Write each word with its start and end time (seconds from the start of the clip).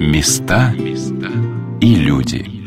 Места 0.00 0.74
и 1.80 1.94
люди. 1.94 2.62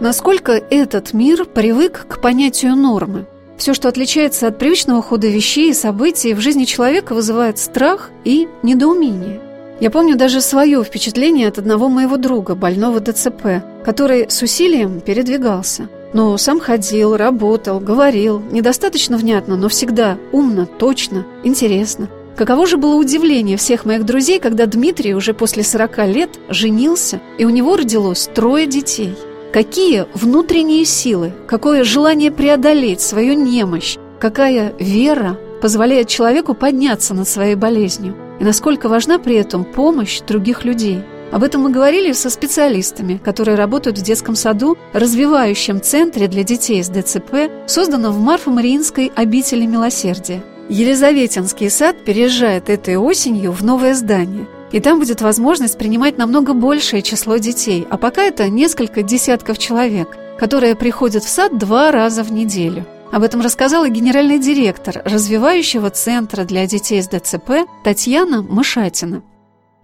Насколько 0.00 0.52
этот 0.52 1.12
мир 1.12 1.44
привык 1.44 2.06
к 2.08 2.20
понятию 2.20 2.74
нормы? 2.74 3.26
Все, 3.56 3.72
что 3.72 3.88
отличается 3.88 4.48
от 4.48 4.58
привычного 4.58 5.00
хода 5.00 5.28
вещей 5.28 5.70
и 5.70 5.74
событий 5.74 6.34
в 6.34 6.40
жизни 6.40 6.64
человека, 6.64 7.14
вызывает 7.14 7.58
страх 7.58 8.10
и 8.24 8.48
недоумение. 8.64 9.40
Я 9.78 9.90
помню 9.90 10.16
даже 10.16 10.40
свое 10.40 10.82
впечатление 10.82 11.46
от 11.46 11.58
одного 11.58 11.88
моего 11.88 12.16
друга, 12.16 12.56
больного 12.56 12.98
ДЦП, 12.98 13.62
который 13.84 14.28
с 14.28 14.42
усилием 14.42 15.00
передвигался. 15.00 15.88
Но 16.12 16.36
сам 16.36 16.60
ходил, 16.60 17.16
работал, 17.16 17.80
говорил, 17.80 18.40
недостаточно 18.50 19.16
внятно, 19.16 19.56
но 19.56 19.68
всегда 19.68 20.18
умно, 20.30 20.66
точно, 20.66 21.26
интересно. 21.44 22.08
Каково 22.36 22.66
же 22.66 22.76
было 22.76 22.94
удивление 22.96 23.56
всех 23.56 23.84
моих 23.84 24.04
друзей, 24.04 24.38
когда 24.38 24.66
Дмитрий 24.66 25.14
уже 25.14 25.34
после 25.34 25.62
40 25.62 26.06
лет 26.08 26.30
женился, 26.48 27.20
и 27.38 27.44
у 27.44 27.50
него 27.50 27.76
родилось 27.76 28.28
трое 28.34 28.66
детей– 28.66 29.14
Какие 29.52 30.06
внутренние 30.14 30.86
силы, 30.86 31.34
какое 31.46 31.84
желание 31.84 32.30
преодолеть 32.30 33.02
свою 33.02 33.34
немощь, 33.34 33.98
какая 34.18 34.72
вера 34.78 35.38
позволяет 35.60 36.08
человеку 36.08 36.54
подняться 36.54 37.12
над 37.12 37.28
своей 37.28 37.54
болезнью, 37.54 38.16
и 38.40 38.44
насколько 38.44 38.88
важна 38.88 39.18
при 39.18 39.36
этом 39.36 39.64
помощь 39.64 40.22
других 40.22 40.64
людей. 40.64 41.02
Об 41.32 41.42
этом 41.42 41.62
мы 41.62 41.70
говорили 41.70 42.12
со 42.12 42.30
специалистами, 42.30 43.16
которые 43.16 43.56
работают 43.56 43.98
в 43.98 44.02
детском 44.02 44.36
саду, 44.36 44.76
развивающем 44.92 45.80
центре 45.80 46.28
для 46.28 46.44
детей 46.44 46.84
с 46.84 46.88
ДЦП, 46.88 47.50
созданном 47.66 48.12
в 48.12 48.20
Марфо-Мариинской 48.20 49.10
обители 49.16 49.66
милосердия. 49.66 50.44
Елизаветинский 50.68 51.70
сад 51.70 52.04
переезжает 52.04 52.70
этой 52.70 52.96
осенью 52.96 53.50
в 53.52 53.64
новое 53.64 53.94
здание– 53.94 54.46
и 54.72 54.80
там 54.80 54.98
будет 54.98 55.20
возможность 55.20 55.78
принимать 55.78 56.18
намного 56.18 56.54
большее 56.54 57.02
число 57.02 57.36
детей, 57.36 57.86
а 57.90 57.98
пока 57.98 58.22
это 58.22 58.48
несколько 58.48 59.02
десятков 59.02 59.58
человек, 59.58 60.16
которые 60.38 60.74
приходят 60.74 61.22
в 61.22 61.28
сад 61.28 61.58
два 61.58 61.92
раза 61.92 62.24
в 62.24 62.32
неделю. 62.32 62.86
Об 63.12 63.22
этом 63.22 63.42
рассказала 63.42 63.90
генеральный 63.90 64.38
директор 64.38 65.02
развивающего 65.04 65.90
центра 65.90 66.44
для 66.44 66.66
детей 66.66 67.02
с 67.02 67.08
ДЦП 67.08 67.68
Татьяна 67.84 68.42
Мышатина. 68.42 69.22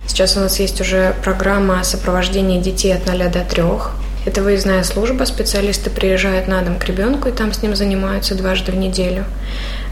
Сейчас 0.06 0.36
у 0.36 0.40
нас 0.40 0.58
есть 0.58 0.80
уже 0.80 1.14
программа 1.22 1.84
сопровождения 1.84 2.60
детей 2.60 2.94
от 2.94 3.06
0 3.06 3.30
до 3.30 3.44
3. 3.44 3.62
Это 4.26 4.42
выездная 4.42 4.82
служба, 4.82 5.24
специалисты 5.24 5.90
приезжают 5.90 6.48
на 6.48 6.60
дом 6.62 6.78
к 6.78 6.84
ребенку 6.84 7.28
и 7.28 7.32
там 7.32 7.52
с 7.52 7.62
ним 7.62 7.76
занимаются 7.76 8.34
дважды 8.34 8.72
в 8.72 8.76
неделю. 8.76 9.24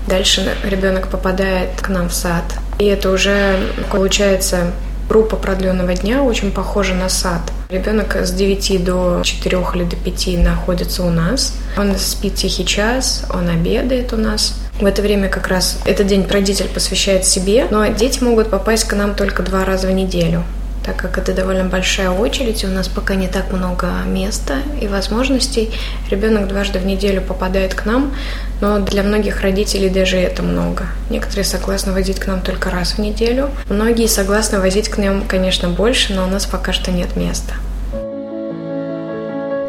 Дальше 0.07 0.57
ребенок 0.65 1.09
попадает 1.09 1.81
к 1.81 1.89
нам 1.89 2.09
в 2.09 2.15
сад. 2.15 2.45
И 2.79 2.85
это 2.85 3.11
уже 3.11 3.57
получается 3.91 4.73
группа 5.09 5.37
продленного 5.37 5.95
дня, 5.95 6.23
очень 6.23 6.51
похожа 6.51 6.95
на 6.95 7.09
сад. 7.09 7.41
Ребенок 7.69 8.17
с 8.17 8.31
9 8.33 8.85
до 8.85 9.21
4 9.23 9.59
или 9.75 9.85
до 9.85 9.97
5 9.97 10.39
находится 10.39 11.03
у 11.03 11.11
нас. 11.11 11.55
Он 11.77 11.97
спит 11.97 12.35
тихий 12.35 12.65
час, 12.65 13.25
он 13.33 13.49
обедает 13.49 14.13
у 14.13 14.17
нас. 14.17 14.59
В 14.81 14.85
это 14.85 15.03
время 15.03 15.29
как 15.29 15.49
раз 15.49 15.79
этот 15.87 16.07
день 16.07 16.27
родитель 16.29 16.69
посвящает 16.69 17.25
себе, 17.25 17.67
но 17.71 17.87
дети 17.87 18.23
могут 18.23 18.51
попасть 18.51 18.85
к 18.85 18.95
нам 18.95 19.15
только 19.15 19.43
два 19.43 19.65
раза 19.65 19.87
в 19.87 19.93
неделю 19.93 20.45
так 20.87 20.97
как 20.97 21.19
это 21.19 21.35
довольно 21.35 21.65
большая 21.65 22.11
очередь, 22.11 22.65
у 22.65 22.69
нас 22.69 22.87
пока 22.87 23.17
не 23.17 23.27
так 23.27 23.53
много 23.53 23.89
места 24.07 24.59
и 24.81 24.87
возможностей. 24.87 25.71
Ребенок 26.11 26.47
дважды 26.47 26.79
в 26.79 26.87
неделю 26.87 27.21
попадает 27.23 27.75
к 27.75 27.85
нам, 27.85 28.15
но 28.61 28.79
для 28.79 29.03
многих 29.03 29.41
родителей 29.41 29.91
даже 29.91 30.17
это 30.17 30.45
много. 30.45 30.87
Некоторые 31.11 31.45
согласны 31.45 31.93
возить 31.93 32.21
к 32.21 32.27
нам 32.29 32.41
только 32.41 32.71
раз 32.71 32.93
в 32.93 32.99
неделю. 32.99 33.51
Многие 33.69 34.07
согласны 34.07 34.61
возить 34.61 34.89
к 34.89 34.97
нам, 34.99 35.27
конечно, 35.27 35.69
больше, 35.69 36.15
но 36.15 36.25
у 36.25 36.29
нас 36.29 36.47
пока 36.47 36.73
что 36.73 36.93
нет 36.93 37.17
места. 37.17 37.55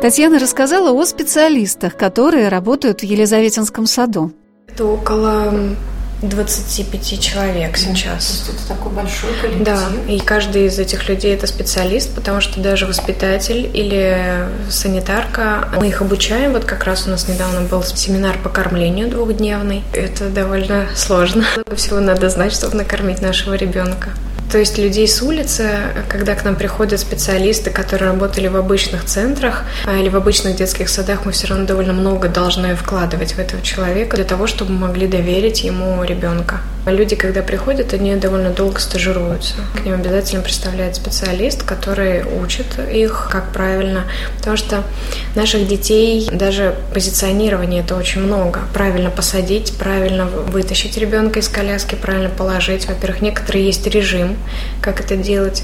Татьяна 0.01 0.37
рассказала 0.37 0.91
о 0.91 1.03
специалистах, 1.05 1.97
которые 1.97 2.49
работают 2.49 2.99
в 2.99 3.03
Елизаветинском 3.03 3.87
саду. 3.87 4.31
Это 4.67 4.85
около 4.85 5.51
25 6.21 7.19
человек 7.19 7.77
сейчас. 7.77 8.29
Есть 8.29 8.49
это 8.49 8.67
такой 8.67 8.91
большой 8.91 9.33
коллектив. 9.39 9.65
Да, 9.65 9.89
и 10.07 10.19
каждый 10.19 10.65
из 10.65 10.79
этих 10.79 11.07
людей 11.09 11.33
это 11.35 11.45
специалист, 11.47 12.13
потому 12.13 12.41
что 12.41 12.59
даже 12.59 12.85
воспитатель 12.85 13.69
или 13.73 14.47
санитарка, 14.69 15.69
мы 15.77 15.89
их 15.89 16.01
обучаем. 16.01 16.53
Вот 16.53 16.65
как 16.65 16.85
раз 16.85 17.07
у 17.07 17.09
нас 17.11 17.27
недавно 17.27 17.61
был 17.61 17.83
семинар 17.83 18.37
по 18.39 18.49
кормлению 18.49 19.09
двухдневный. 19.09 19.83
Это 19.93 20.29
довольно 20.29 20.87
сложно. 20.95 21.45
Много 21.55 21.75
всего 21.75 21.99
надо 21.99 22.29
знать, 22.29 22.53
чтобы 22.53 22.77
накормить 22.77 23.21
нашего 23.21 23.53
ребенка. 23.53 24.11
То 24.51 24.57
есть 24.57 24.77
людей 24.77 25.07
с 25.07 25.21
улицы, 25.21 25.69
когда 26.07 26.33
к 26.33 26.45
нам 26.45 26.55
приходят 26.55 26.99
специалисты, 26.99 27.69
которые 27.69 28.11
работали 28.11 28.47
в 28.47 28.55
обычных 28.55 29.03
центрах 29.03 29.63
а, 29.85 29.97
или 29.97 30.07
в 30.07 30.15
обычных 30.15 30.55
детских 30.55 30.87
садах, 30.87 31.25
мы 31.25 31.33
все 31.33 31.47
равно 31.47 31.65
довольно 31.65 31.93
много 31.93 32.29
должны 32.29 32.73
вкладывать 32.75 33.33
в 33.33 33.39
этого 33.39 33.61
человека 33.61 34.15
для 34.15 34.25
того, 34.25 34.47
чтобы 34.47 34.71
могли 34.71 35.07
доверить 35.07 35.63
ему 35.63 36.01
ребенка. 36.03 36.61
Люди, 36.87 37.17
когда 37.17 37.41
приходят, 37.41 37.93
они 37.93 38.15
довольно 38.15 38.49
долго 38.49 38.79
стажируются. 38.79 39.55
К 39.75 39.85
ним 39.85 39.95
обязательно 39.95 40.41
представляет 40.41 40.95
специалист, 40.95 41.63
который 41.63 42.23
учит 42.23 42.79
их, 42.79 43.27
как 43.29 43.51
правильно. 43.51 44.05
Потому 44.37 44.55
что 44.55 44.83
наших 45.35 45.67
детей, 45.67 46.29
даже 46.31 46.75
позиционирование 46.93 47.81
это 47.81 47.95
очень 47.95 48.21
много. 48.21 48.61
Правильно 48.73 49.09
посадить, 49.09 49.73
правильно 49.77 50.25
вытащить 50.25 50.97
ребенка 50.97 51.39
из 51.39 51.49
коляски, 51.49 51.95
правильно 51.95 52.29
положить. 52.29 52.87
Во-первых, 52.87 53.21
некоторые 53.21 53.65
есть 53.65 53.85
режим, 53.87 54.37
как 54.81 55.01
это 55.01 55.17
делать. 55.17 55.63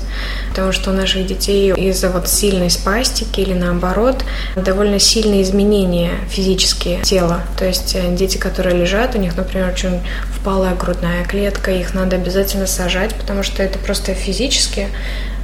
Потому 0.50 0.74
что 0.74 0.92
у 0.92 0.94
наших 0.94 1.26
детей 1.26 1.72
из-за 1.74 2.10
вот 2.10 2.28
сильной 2.28 2.70
спастики 2.70 3.40
или 3.40 3.54
наоборот 3.54 4.26
довольно 4.58 5.00
сильные 5.00 5.44
изменения 5.44 6.12
физические 6.30 7.02
тела. 7.02 7.44
То 7.58 7.66
есть 7.66 7.96
э, 7.96 8.14
дети, 8.14 8.38
которые 8.38 8.76
лежат, 8.78 9.16
у 9.16 9.20
них, 9.20 9.38
например, 9.38 9.70
очень 9.70 10.02
впалая 10.38 10.76
грудная 10.76 11.13
клетка, 11.28 11.72
их 11.72 11.94
надо 11.94 12.16
обязательно 12.16 12.68
сажать, 12.68 13.14
потому 13.16 13.44
что 13.44 13.62
это 13.62 13.78
просто 13.80 14.14
физически 14.14 14.88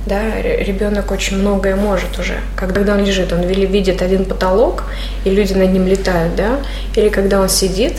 да, 0.06 0.42
ребенок 0.42 1.12
очень 1.12 1.38
многое 1.38 1.76
может 1.76 2.18
уже. 2.20 2.40
Когда 2.56 2.96
он 2.96 3.06
лежит, 3.06 3.32
он 3.32 3.42
видит 3.42 4.02
один 4.02 4.26
потолок, 4.26 4.86
и 5.26 5.30
люди 5.30 5.54
над 5.54 5.72
ним 5.72 5.88
летают, 5.88 6.36
да, 6.36 6.60
или 6.96 7.10
когда 7.10 7.40
он 7.40 7.50
сидит, 7.50 7.94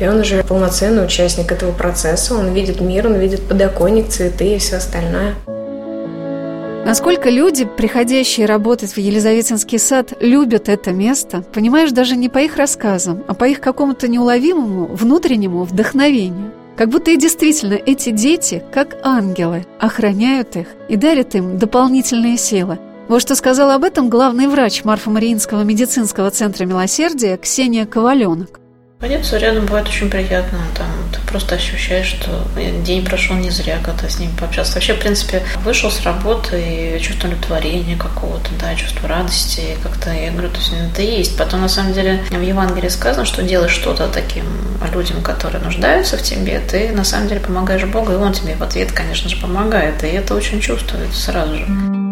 и 0.00 0.06
он 0.06 0.20
уже 0.20 0.42
полноценный 0.42 1.04
участник 1.04 1.52
этого 1.52 1.72
процесса, 1.72 2.34
он 2.34 2.52
видит 2.52 2.80
мир, 2.80 3.06
он 3.06 3.14
видит 3.14 3.42
подоконник, 3.42 4.08
цветы 4.08 4.56
и 4.56 4.58
все 4.58 4.76
остальное. 4.76 5.34
Насколько 6.84 7.30
люди, 7.30 7.64
приходящие 7.64 8.44
работать 8.44 8.92
в 8.92 8.98
Елизаветинский 8.98 9.78
сад, 9.78 10.12
любят 10.20 10.68
это 10.68 10.90
место, 10.90 11.42
понимаешь 11.54 11.92
даже 11.92 12.14
не 12.14 12.28
по 12.28 12.38
их 12.38 12.56
рассказам, 12.56 13.24
а 13.26 13.32
по 13.32 13.44
их 13.44 13.60
какому-то 13.60 14.06
неуловимому 14.06 14.94
внутреннему 14.94 15.64
вдохновению. 15.64 16.52
Как 16.76 16.88
будто 16.88 17.12
и 17.12 17.16
действительно 17.16 17.74
эти 17.74 18.10
дети, 18.10 18.64
как 18.72 18.96
ангелы, 19.04 19.64
охраняют 19.78 20.56
их 20.56 20.66
и 20.88 20.96
дарят 20.96 21.34
им 21.34 21.56
дополнительные 21.56 22.36
силы. 22.36 22.78
Вот 23.08 23.22
что 23.22 23.36
сказал 23.36 23.70
об 23.70 23.84
этом 23.84 24.08
главный 24.08 24.48
врач 24.48 24.82
Марфа-Мариинского 24.82 25.62
медицинского 25.62 26.30
центра 26.30 26.64
милосердия 26.64 27.36
Ксения 27.36 27.86
Коваленок. 27.86 28.60
Находиться 29.04 29.36
рядом 29.36 29.66
бывает 29.66 29.86
очень 29.86 30.08
приятно. 30.08 30.60
Там 30.74 30.88
ты 31.12 31.20
просто 31.30 31.56
ощущаешь, 31.56 32.06
что 32.06 32.42
день 32.84 33.04
прошел 33.04 33.36
не 33.36 33.50
зря, 33.50 33.76
когда 33.84 34.08
с 34.08 34.18
ним 34.18 34.30
пообщался. 34.34 34.76
Вообще, 34.76 34.94
в 34.94 34.98
принципе, 34.98 35.42
вышел 35.62 35.90
с 35.90 36.00
работы 36.04 36.96
и 36.96 36.98
чувство 37.02 37.28
удовлетворения 37.28 37.96
какого-то, 37.96 38.48
да, 38.58 38.74
чувство 38.74 39.06
радости. 39.06 39.76
Как-то, 39.82 40.10
я 40.10 40.30
говорю, 40.30 40.48
то 40.48 40.56
есть 40.56 40.72
это 40.90 41.02
есть. 41.02 41.36
Потом, 41.36 41.60
на 41.60 41.68
самом 41.68 41.92
деле, 41.92 42.24
в 42.30 42.40
Евангелии 42.40 42.88
сказано, 42.88 43.26
что 43.26 43.42
делаешь 43.42 43.72
что-то 43.72 44.08
таким 44.08 44.46
людям, 44.94 45.20
которые 45.20 45.62
нуждаются 45.62 46.16
в 46.16 46.22
тебе, 46.22 46.60
ты 46.60 46.88
на 46.92 47.04
самом 47.04 47.28
деле 47.28 47.40
помогаешь 47.40 47.84
Богу, 47.84 48.12
и 48.12 48.16
Он 48.16 48.32
тебе 48.32 48.54
в 48.54 48.62
ответ, 48.62 48.90
конечно 48.92 49.28
же, 49.28 49.36
помогает. 49.36 50.02
И 50.02 50.06
это 50.06 50.34
очень 50.34 50.62
чувствуется 50.62 51.20
сразу 51.20 51.56
же. 51.56 52.03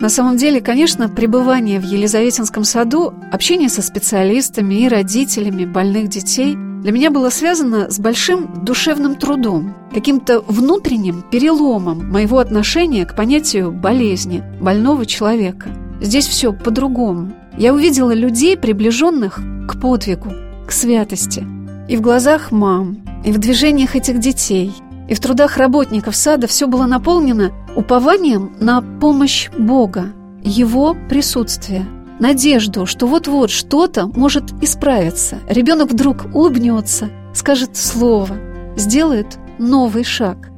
На 0.00 0.08
самом 0.08 0.38
деле, 0.38 0.62
конечно, 0.62 1.10
пребывание 1.10 1.78
в 1.78 1.84
Елизаветинском 1.84 2.64
саду, 2.64 3.12
общение 3.30 3.68
со 3.68 3.82
специалистами 3.82 4.74
и 4.74 4.88
родителями 4.88 5.66
больных 5.66 6.08
детей 6.08 6.56
для 6.56 6.92
меня 6.92 7.10
было 7.10 7.28
связано 7.28 7.90
с 7.90 7.98
большим 7.98 8.64
душевным 8.64 9.14
трудом, 9.16 9.74
каким-то 9.92 10.40
внутренним 10.40 11.22
переломом 11.30 12.10
моего 12.10 12.38
отношения 12.38 13.04
к 13.04 13.14
понятию 13.14 13.70
болезни, 13.70 14.42
больного 14.58 15.04
человека. 15.04 15.68
Здесь 16.00 16.26
все 16.26 16.54
по-другому. 16.54 17.32
Я 17.58 17.74
увидела 17.74 18.12
людей, 18.12 18.56
приближенных 18.56 19.38
к 19.68 19.78
подвигу, 19.78 20.32
к 20.66 20.72
святости. 20.72 21.46
И 21.90 21.96
в 21.98 22.00
глазах 22.00 22.50
мам, 22.50 23.04
и 23.22 23.32
в 23.32 23.38
движениях 23.38 23.96
этих 23.96 24.18
детей– 24.18 24.72
и 25.10 25.14
в 25.14 25.20
трудах 25.20 25.56
работников 25.56 26.14
сада 26.14 26.46
все 26.46 26.68
было 26.68 26.86
наполнено 26.86 27.52
упованием 27.74 28.56
на 28.60 28.80
помощь 28.80 29.50
Бога, 29.58 30.12
Его 30.42 30.96
присутствие. 31.10 31.84
надежду, 32.20 32.86
что 32.86 33.06
вот-вот 33.06 33.50
что-то 33.50 34.06
может 34.06 34.52
исправиться. 34.62 35.38
Ребенок 35.48 35.90
вдруг 35.90 36.26
улыбнется, 36.34 37.08
скажет 37.34 37.76
слово, 37.76 38.36
сделает 38.76 39.38
новый 39.58 40.04
шаг. 40.04 40.50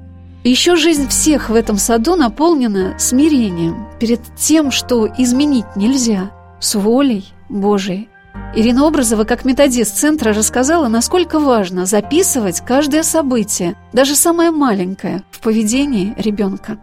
И 0.43 0.51
еще 0.51 0.77
жизнь 0.77 1.09
всех 1.09 1.49
в 1.49 1.55
этом 1.55 1.77
саду 1.77 2.17
наполнена 2.17 2.97
смирением 2.99 3.87
перед 4.01 4.21
тем, 4.37 4.73
что 4.73 5.07
изменить 5.07 5.77
нельзя, 5.77 6.33
с 6.61 6.75
волей 6.75 7.25
Божией. 7.49 8.09
Ирина 8.55 8.87
Образова, 8.87 9.25
как 9.25 9.45
методист 9.45 9.97
центра, 9.97 10.33
рассказала, 10.33 10.89
насколько 10.89 11.41
важно 11.41 11.87
записывать 11.87 12.61
каждое 12.61 13.03
событие, 13.03 13.77
даже 13.93 14.15
самое 14.15 14.51
маленькое, 14.51 15.23
в 15.31 15.41
поведении 15.41 16.15
ребенка. 16.19 16.79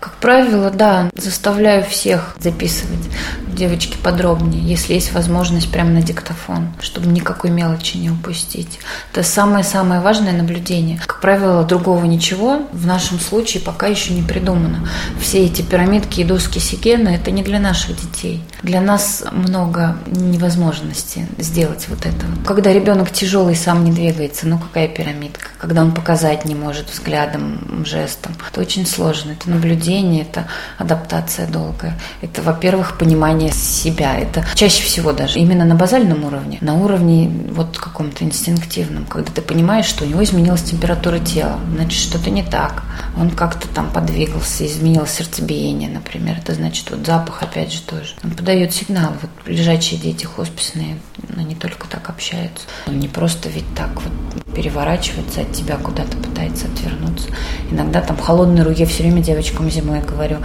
Как 0.00 0.14
правило, 0.14 0.68
да, 0.70 1.10
заставляю 1.14 1.84
всех 1.84 2.36
записывать 2.40 3.08
девочки 3.46 3.96
подробнее, 4.02 4.60
если 4.60 4.94
есть 4.94 5.12
возможность 5.12 5.70
прямо 5.70 5.90
на 5.90 6.02
диктофон, 6.02 6.72
чтобы 6.80 7.06
никакой 7.06 7.50
мелочи 7.50 7.98
не 7.98 8.10
упустить. 8.10 8.80
Это 9.12 9.22
самое-самое 9.22 10.00
важное 10.00 10.32
наблюдение. 10.32 10.98
Как 10.98 11.20
правило, 11.20 11.62
другого 11.62 12.04
ничего 12.04 12.62
в 12.72 12.84
нашем 12.84 13.20
случае 13.20 13.62
пока 13.62 13.86
еще 13.86 14.12
не 14.12 14.22
придумано. 14.22 14.88
Все 15.20 15.44
эти 15.44 15.62
пирамидки 15.62 16.22
и 16.22 16.24
доски 16.24 16.58
Сигена– 16.58 17.08
это 17.10 17.30
не 17.30 17.44
для 17.44 17.60
наших 17.60 17.94
детей. 17.94 18.42
Для 18.62 18.80
нас 18.80 19.24
много 19.32 19.96
невозможности 20.06 21.26
сделать 21.38 21.86
вот 21.88 22.06
это. 22.06 22.26
Когда 22.46 22.72
ребенок 22.72 23.10
тяжелый, 23.10 23.56
сам 23.56 23.84
не 23.84 23.92
двигается, 23.92 24.46
ну 24.46 24.58
какая 24.58 24.88
пирамидка? 24.88 25.48
Когда 25.58 25.82
он 25.82 25.92
показать 25.92 26.44
не 26.44 26.54
может 26.54 26.90
взглядом, 26.90 27.84
жестом. 27.84 28.32
Это 28.50 28.60
очень 28.60 28.86
сложно. 28.86 29.32
Это 29.32 29.50
наблюдение 29.50 30.22
это 30.22 30.46
адаптация 30.78 31.46
долгая. 31.46 31.98
Это, 32.20 32.42
во-первых, 32.42 32.98
понимание 32.98 33.52
себя. 33.52 34.16
Это 34.16 34.44
чаще 34.54 34.82
всего 34.82 35.12
даже 35.12 35.38
именно 35.38 35.64
на 35.64 35.74
базальном 35.74 36.24
уровне, 36.24 36.58
на 36.60 36.74
уровне 36.74 37.30
вот 37.50 37.78
каком-то 37.78 38.24
инстинктивном, 38.24 39.06
когда 39.06 39.30
ты 39.32 39.42
понимаешь, 39.42 39.86
что 39.86 40.04
у 40.04 40.06
него 40.06 40.22
изменилась 40.22 40.62
температура 40.62 41.18
тела, 41.18 41.58
значит, 41.74 42.00
что-то 42.00 42.30
не 42.30 42.42
так. 42.42 42.84
Он 43.16 43.30
как-то 43.30 43.68
там 43.68 43.90
подвигался, 43.90 44.66
изменил 44.66 45.06
сердцебиение, 45.06 45.90
например. 45.90 46.38
Это 46.38 46.54
значит, 46.54 46.90
вот 46.90 47.04
запах, 47.04 47.42
опять 47.42 47.72
же, 47.72 47.82
тоже. 47.82 48.14
Он 48.22 48.30
подает 48.30 48.51
сигнал. 48.72 49.12
Вот 49.20 49.30
лежачие 49.46 49.98
дети 50.00 50.24
хосписные, 50.24 50.98
они 51.36 51.54
только 51.54 51.88
так 51.88 52.08
общаются. 52.08 52.66
Он 52.86 52.98
не 52.98 53.08
просто 53.08 53.48
ведь 53.48 53.64
так 53.76 53.90
вот 53.94 54.54
переворачивается 54.54 55.42
от 55.42 55.52
тебя 55.52 55.76
куда-то, 55.76 56.16
пытается 56.16 56.66
отвернуться. 56.66 57.28
Иногда 57.70 58.00
там 58.00 58.16
холодные 58.16 58.64
руки 58.64 58.84
все 58.84 59.02
время 59.02 59.22
девочкам 59.22 59.70
зимой 59.70 60.00
говорю, 60.00 60.38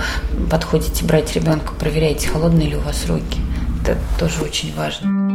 подходите 0.50 1.06
брать 1.06 1.33
ребенка, 1.33 1.74
проверяйте, 1.74 2.30
холодные 2.30 2.69
ли 2.69 2.75
у 2.75 2.81
вас 2.81 3.06
руки. 3.07 3.39
Это 3.81 3.98
тоже 4.19 4.42
очень 4.42 4.74
важно. 4.75 5.27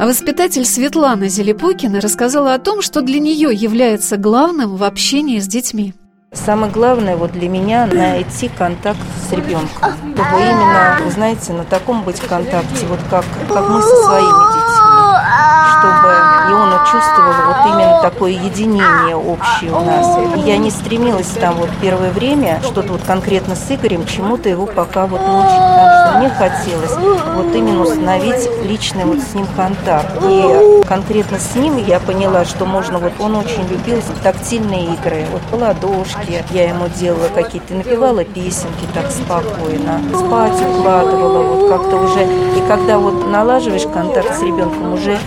А 0.00 0.06
воспитатель 0.06 0.64
Светлана 0.64 1.28
Зелепокина 1.28 2.00
рассказала 2.00 2.54
о 2.54 2.60
том, 2.60 2.82
что 2.82 3.02
для 3.02 3.18
нее 3.18 3.50
является 3.52 4.16
главным 4.16 4.76
в 4.76 4.84
общении 4.84 5.40
с 5.40 5.48
детьми. 5.48 5.92
Самое 6.32 6.70
главное 6.70 7.16
вот 7.16 7.32
для 7.32 7.48
меня 7.48 7.86
найти 7.86 8.50
контакт 8.50 8.98
с 9.28 9.32
ребенком. 9.32 9.94
Чтобы 10.14 10.40
именно, 10.42 10.98
знаете, 11.10 11.54
на 11.54 11.64
таком 11.64 12.02
быть 12.02 12.20
контакте, 12.20 12.84
вот 12.86 13.00
как, 13.08 13.24
как 13.48 13.68
мы 13.70 13.80
со 13.80 13.96
своими 14.04 14.52
детьми. 14.52 14.57
Чтобы 15.78 16.08
и 16.48 16.52
он 16.52 16.70
чувствовал 16.90 17.32
вот 17.46 17.66
именно 17.66 18.00
такое 18.02 18.32
единение 18.32 19.16
общее 19.16 19.70
у 19.72 19.84
нас. 19.84 20.36
И 20.36 20.40
я 20.40 20.56
не 20.56 20.70
стремилась 20.70 21.28
там 21.40 21.54
вот 21.54 21.68
первое 21.80 22.10
время 22.10 22.60
что-то 22.62 22.92
вот 22.92 23.02
конкретно 23.06 23.54
с 23.54 23.70
Игорем, 23.70 24.06
чему-то 24.06 24.48
его 24.48 24.66
пока 24.66 25.06
вот 25.06 25.20
научить, 25.20 25.58
потому 25.58 25.90
что 25.90 26.18
мне 26.18 26.30
хотелось 26.30 26.96
вот 27.34 27.54
именно 27.54 27.82
установить 27.82 28.48
личный 28.64 29.04
вот 29.04 29.18
с 29.18 29.34
ним 29.34 29.46
контакт. 29.56 30.10
И 30.22 30.82
конкретно 30.86 31.38
с 31.38 31.54
ним 31.54 31.76
я 31.76 32.00
поняла, 32.00 32.44
что 32.44 32.64
можно, 32.64 32.98
вот 32.98 33.12
он 33.18 33.36
очень 33.36 33.66
любил 33.68 34.02
тактильные 34.22 34.94
игры, 34.94 35.26
вот 35.30 35.42
по 35.42 35.56
ладошке 35.56 36.44
я 36.50 36.68
ему 36.68 36.88
делала 36.88 37.28
какие-то, 37.34 37.74
напевала 37.74 38.24
песенки 38.24 38.86
так 38.94 39.10
спокойно, 39.10 40.00
спать 40.14 40.60
укладывала, 40.62 41.42
вот 41.42 41.70
как-то 41.70 41.96
уже, 41.96 42.24
и 42.24 42.62
когда 42.68 42.98
вот 42.98 43.28
налаживаешь 43.28 43.86
контакт 43.92 44.38
с 44.38 44.42
ребенком, 44.42 44.94
уже 44.94 45.18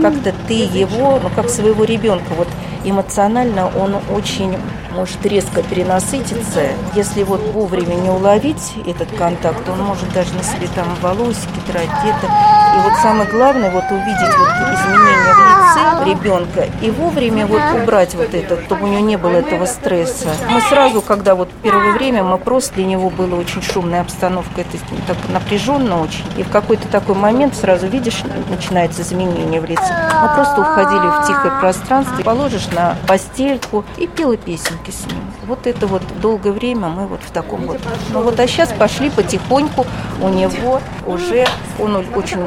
как-то 0.00 0.32
ты 0.46 0.54
его, 0.54 1.18
ну 1.22 1.30
как 1.34 1.48
своего 1.48 1.84
ребенка, 1.84 2.32
вот 2.36 2.48
эмоционально 2.84 3.70
он 3.76 3.96
очень 4.14 4.56
может 4.94 5.24
резко 5.26 5.62
перенасытиться. 5.62 6.60
Если 6.94 7.22
вот 7.24 7.40
вовремя 7.52 7.94
не 7.94 8.10
уловить 8.10 8.74
этот 8.86 9.10
контакт, 9.16 9.68
он 9.68 9.80
может 9.80 10.12
даже 10.12 10.32
на 10.34 10.42
себе 10.42 10.68
там 10.74 10.86
волосики 11.02 11.60
драть 11.66 11.88
где-то. 12.02 12.26
И 12.26 12.80
вот 12.82 12.92
самое 13.02 13.28
главное, 13.28 13.70
вот 13.70 13.84
увидеть 13.90 14.36
вот 14.38 14.48
изменения 14.48 15.34
в 15.34 15.38
лице 15.38 16.04
ребенка 16.04 16.66
и 16.82 16.90
вовремя 16.90 17.46
вот 17.46 17.60
убрать 17.82 18.14
вот 18.14 18.34
это, 18.34 18.62
чтобы 18.62 18.84
у 18.84 18.86
него 18.86 19.00
не 19.00 19.16
было 19.16 19.36
этого 19.36 19.66
стресса. 19.66 20.28
Мы 20.48 20.60
сразу, 20.62 21.02
когда 21.02 21.34
вот 21.34 21.50
первое 21.62 21.92
время, 21.92 22.22
мы 22.22 22.38
просто 22.38 22.74
для 22.74 22.84
него 22.84 23.10
была 23.10 23.36
очень 23.38 23.62
шумная 23.62 24.00
обстановка, 24.00 24.60
это 24.60 24.78
так 25.06 25.16
напряженно 25.32 26.00
очень. 26.00 26.24
И 26.36 26.42
в 26.42 26.50
какой-то 26.50 26.88
такой 26.88 27.14
момент 27.14 27.56
сразу 27.56 27.86
видишь, 27.86 28.22
начинается 28.48 29.02
изменение 29.02 29.60
в 29.60 29.64
лице. 29.64 29.83
Мы 30.22 30.34
просто 30.34 30.60
уходили 30.60 31.06
в 31.06 31.26
тихое 31.26 31.52
пространство, 31.60 32.22
положишь 32.22 32.68
на 32.68 32.96
постельку 33.06 33.84
и 33.96 34.06
пела 34.06 34.36
песенки 34.36 34.90
с 34.90 35.06
ним. 35.06 35.20
Вот 35.46 35.66
это 35.66 35.86
вот 35.86 36.02
долгое 36.20 36.52
время 36.52 36.88
мы 36.88 37.06
вот 37.06 37.20
в 37.22 37.30
таком 37.30 37.66
вот. 37.66 37.78
Ну 38.10 38.22
вот, 38.22 38.40
а 38.40 38.46
сейчас 38.46 38.72
пошли 38.72 39.10
потихоньку 39.10 39.86
у 40.22 40.28
него 40.28 40.80
уже, 41.06 41.46
он 41.78 41.96
очень 41.96 42.44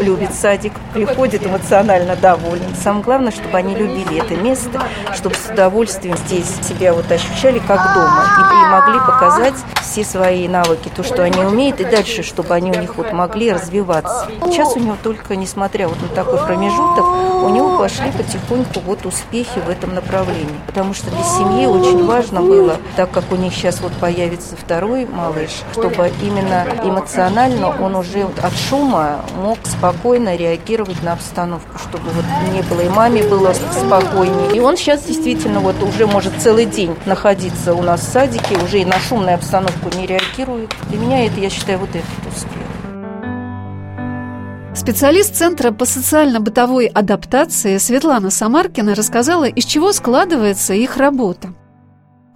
любит 0.00 0.32
садик, 0.32 0.72
приходит 0.94 1.46
эмоционально 1.46 2.16
доволен. 2.16 2.74
Самое 2.82 3.04
главное, 3.04 3.32
чтобы 3.32 3.58
они 3.58 3.74
любили 3.74 4.24
это 4.24 4.34
место, 4.36 4.80
чтобы 5.14 5.34
с 5.34 5.50
удовольствием 5.50 6.16
здесь 6.16 6.48
себя 6.62 6.94
вот 6.94 7.10
ощущали 7.10 7.58
как 7.58 7.94
дома 7.94 8.24
и, 8.38 8.40
и 8.40 8.70
могли 8.70 8.98
показать 9.00 9.54
все 9.82 10.04
свои 10.04 10.48
навыки, 10.48 10.90
то, 10.94 11.02
что 11.02 11.22
они 11.22 11.40
умеют, 11.44 11.80
и 11.80 11.84
дальше, 11.84 12.22
чтобы 12.22 12.54
они 12.54 12.70
у 12.70 12.80
них 12.80 12.96
вот 12.96 13.12
могли 13.12 13.52
развиваться. 13.52 14.28
Сейчас 14.44 14.74
у 14.76 14.78
него 14.78 14.96
только, 15.02 15.36
несмотря 15.36 15.88
вот 15.88 16.00
на 16.00 16.08
такой 16.08 16.38
промежуток, 16.38 16.67
у 16.76 17.48
него 17.50 17.78
пошли 17.78 18.10
потихоньку 18.10 18.80
вот 18.80 19.06
успехи 19.06 19.60
в 19.64 19.68
этом 19.68 19.94
направлении. 19.94 20.58
Потому 20.66 20.94
что 20.94 21.10
для 21.10 21.22
семьи 21.22 21.66
очень 21.66 22.04
важно 22.04 22.40
было, 22.40 22.76
так 22.96 23.10
как 23.10 23.24
у 23.30 23.36
них 23.36 23.54
сейчас 23.54 23.80
вот 23.80 23.92
появится 23.92 24.56
второй 24.56 25.06
малыш, 25.06 25.50
чтобы 25.72 26.10
именно 26.22 26.66
эмоционально 26.82 27.74
он 27.80 27.96
уже 27.96 28.26
от 28.42 28.52
шума 28.68 29.20
мог 29.36 29.58
спокойно 29.64 30.36
реагировать 30.36 31.02
на 31.02 31.12
обстановку, 31.12 31.78
чтобы 31.78 32.10
вот 32.10 32.24
не 32.52 32.62
было 32.62 32.80
и 32.80 32.88
маме 32.88 33.22
было 33.22 33.52
спокойнее. 33.52 34.56
И 34.56 34.60
он 34.60 34.76
сейчас 34.76 35.02
действительно 35.02 35.60
вот 35.60 35.82
уже 35.82 36.06
может 36.06 36.32
целый 36.40 36.66
день 36.66 36.96
находиться 37.06 37.74
у 37.74 37.82
нас 37.82 38.00
в 38.00 38.12
садике, 38.12 38.56
уже 38.56 38.80
и 38.80 38.84
на 38.84 38.98
шумную 38.98 39.34
обстановку 39.34 39.90
не 39.96 40.06
реагирует. 40.06 40.74
Для 40.88 40.98
меня 40.98 41.26
это, 41.26 41.40
я 41.40 41.50
считаю, 41.50 41.78
вот 41.78 41.90
этот 41.90 42.34
успех. 42.34 42.67
Специалист 44.78 45.34
Центра 45.34 45.72
по 45.72 45.84
социально-бытовой 45.84 46.86
адаптации 46.86 47.78
Светлана 47.78 48.30
Самаркина 48.30 48.94
рассказала, 48.94 49.48
из 49.48 49.64
чего 49.64 49.92
складывается 49.92 50.72
их 50.72 50.96
работа. 50.98 51.48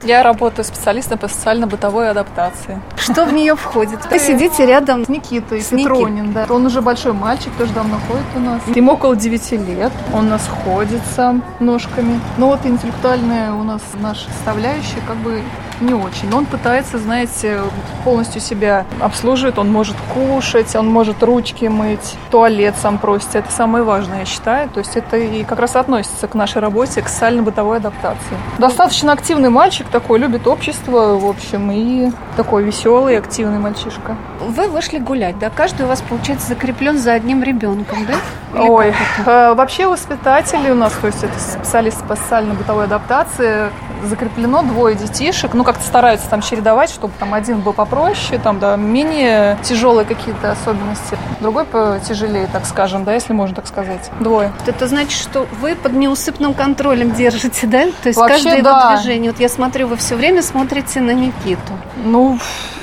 Я 0.02 0.24
работаю 0.24 0.64
специалистом 0.64 1.18
по 1.18 1.28
социально-бытовой 1.28 2.10
адаптации. 2.10 2.82
Что 2.96 3.26
в 3.26 3.32
нее 3.32 3.54
входит? 3.54 4.00
Вы 4.10 4.18
сидите 4.18 4.66
рядом 4.66 5.04
с 5.04 5.08
Никитой 5.08 5.60
с 5.60 5.68
Петронин, 5.68 6.32
да. 6.32 6.46
Он 6.50 6.66
уже 6.66 6.82
большой 6.82 7.12
мальчик, 7.12 7.52
тоже 7.56 7.72
давно 7.74 8.00
ходит 8.08 8.26
у 8.34 8.40
нас. 8.40 8.60
Ему 8.74 8.94
около 8.94 9.14
9 9.14 9.52
лет. 9.68 9.92
Он 10.12 10.26
у 10.26 10.30
нас 10.30 10.42
ходит 10.64 11.00
сам 11.14 11.44
ножками. 11.60 12.20
Но 12.38 12.48
вот 12.48 12.66
интеллектуальная 12.66 13.52
у 13.52 13.62
нас 13.62 13.82
наша 14.00 14.28
составляющая 14.32 15.00
как 15.06 15.16
бы 15.18 15.40
не 15.82 15.94
очень. 15.94 16.28
Но 16.30 16.38
он 16.38 16.46
пытается, 16.46 16.98
знаете, 16.98 17.60
полностью 18.04 18.40
себя 18.40 18.86
обслуживает. 19.00 19.58
Он 19.58 19.70
может 19.70 19.96
кушать, 20.14 20.74
он 20.76 20.88
может 20.88 21.22
ручки 21.22 21.66
мыть, 21.66 22.16
туалет 22.30 22.74
сам 22.80 22.98
просит. 22.98 23.34
Это 23.34 23.50
самое 23.50 23.84
важное, 23.84 24.20
я 24.20 24.24
считаю. 24.24 24.68
То 24.68 24.80
есть 24.80 24.96
это 24.96 25.16
и 25.16 25.44
как 25.44 25.58
раз 25.58 25.76
относится 25.76 26.26
к 26.28 26.34
нашей 26.34 26.60
работе, 26.60 27.02
к 27.02 27.08
социально-бытовой 27.08 27.78
адаптации. 27.78 28.36
Достаточно 28.58 29.12
активный 29.12 29.50
мальчик 29.50 29.86
такой, 29.88 30.18
любит 30.18 30.46
общество, 30.46 31.16
в 31.18 31.26
общем, 31.26 31.70
и 31.70 32.10
такой 32.36 32.64
веселый, 32.64 33.18
активный 33.18 33.58
мальчишка. 33.58 34.16
Вы 34.40 34.68
вышли 34.68 34.98
гулять, 34.98 35.38
да? 35.38 35.50
Каждый 35.50 35.86
у 35.86 35.88
вас, 35.88 36.02
получается, 36.02 36.48
закреплен 36.48 36.98
за 36.98 37.12
одним 37.12 37.42
ребенком, 37.42 38.06
да? 38.06 38.14
Или 38.58 38.68
Ой, 38.68 38.94
э, 39.26 39.54
вообще 39.54 39.86
воспитатели 39.86 40.70
у 40.70 40.74
нас, 40.74 40.92
то 41.00 41.06
есть 41.06 41.22
это 41.24 41.38
специалист 41.38 42.02
по 42.04 42.16
социально-бытовой 42.16 42.84
адаптации, 42.84 43.70
закреплено 44.02 44.62
двое 44.62 44.94
детишек, 44.96 45.54
ну 45.54 45.64
как-то 45.64 45.82
стараются 45.84 46.28
там 46.28 46.40
чередовать, 46.42 46.90
чтобы 46.90 47.14
там 47.18 47.34
один 47.34 47.60
был 47.60 47.72
попроще, 47.72 48.38
там, 48.42 48.58
да, 48.58 48.76
менее 48.76 49.56
тяжелые 49.62 50.04
какие-то 50.04 50.52
особенности, 50.52 51.16
другой 51.40 51.64
потяжелее, 51.64 52.46
так 52.52 52.66
скажем, 52.66 53.04
да, 53.04 53.14
если 53.14 53.32
можно 53.32 53.56
так 53.56 53.66
сказать. 53.66 54.10
Двое. 54.20 54.52
Это 54.66 54.86
значит, 54.88 55.12
что 55.20 55.46
вы 55.60 55.74
под 55.74 55.92
неусыпным 55.92 56.54
контролем 56.54 57.12
держите, 57.12 57.66
да? 57.66 57.84
То 58.02 58.08
есть 58.08 58.18
Вообще, 58.18 58.34
каждое 58.44 58.62
да. 58.62 58.70
его 58.90 58.96
движение. 58.96 59.30
Вот 59.30 59.40
я 59.40 59.48
смотрю, 59.48 59.86
вы 59.88 59.96
все 59.96 60.16
время 60.16 60.42
смотрите 60.42 61.00
на 61.00 61.12
Никиту. 61.12 61.72
Ну, 62.04 62.38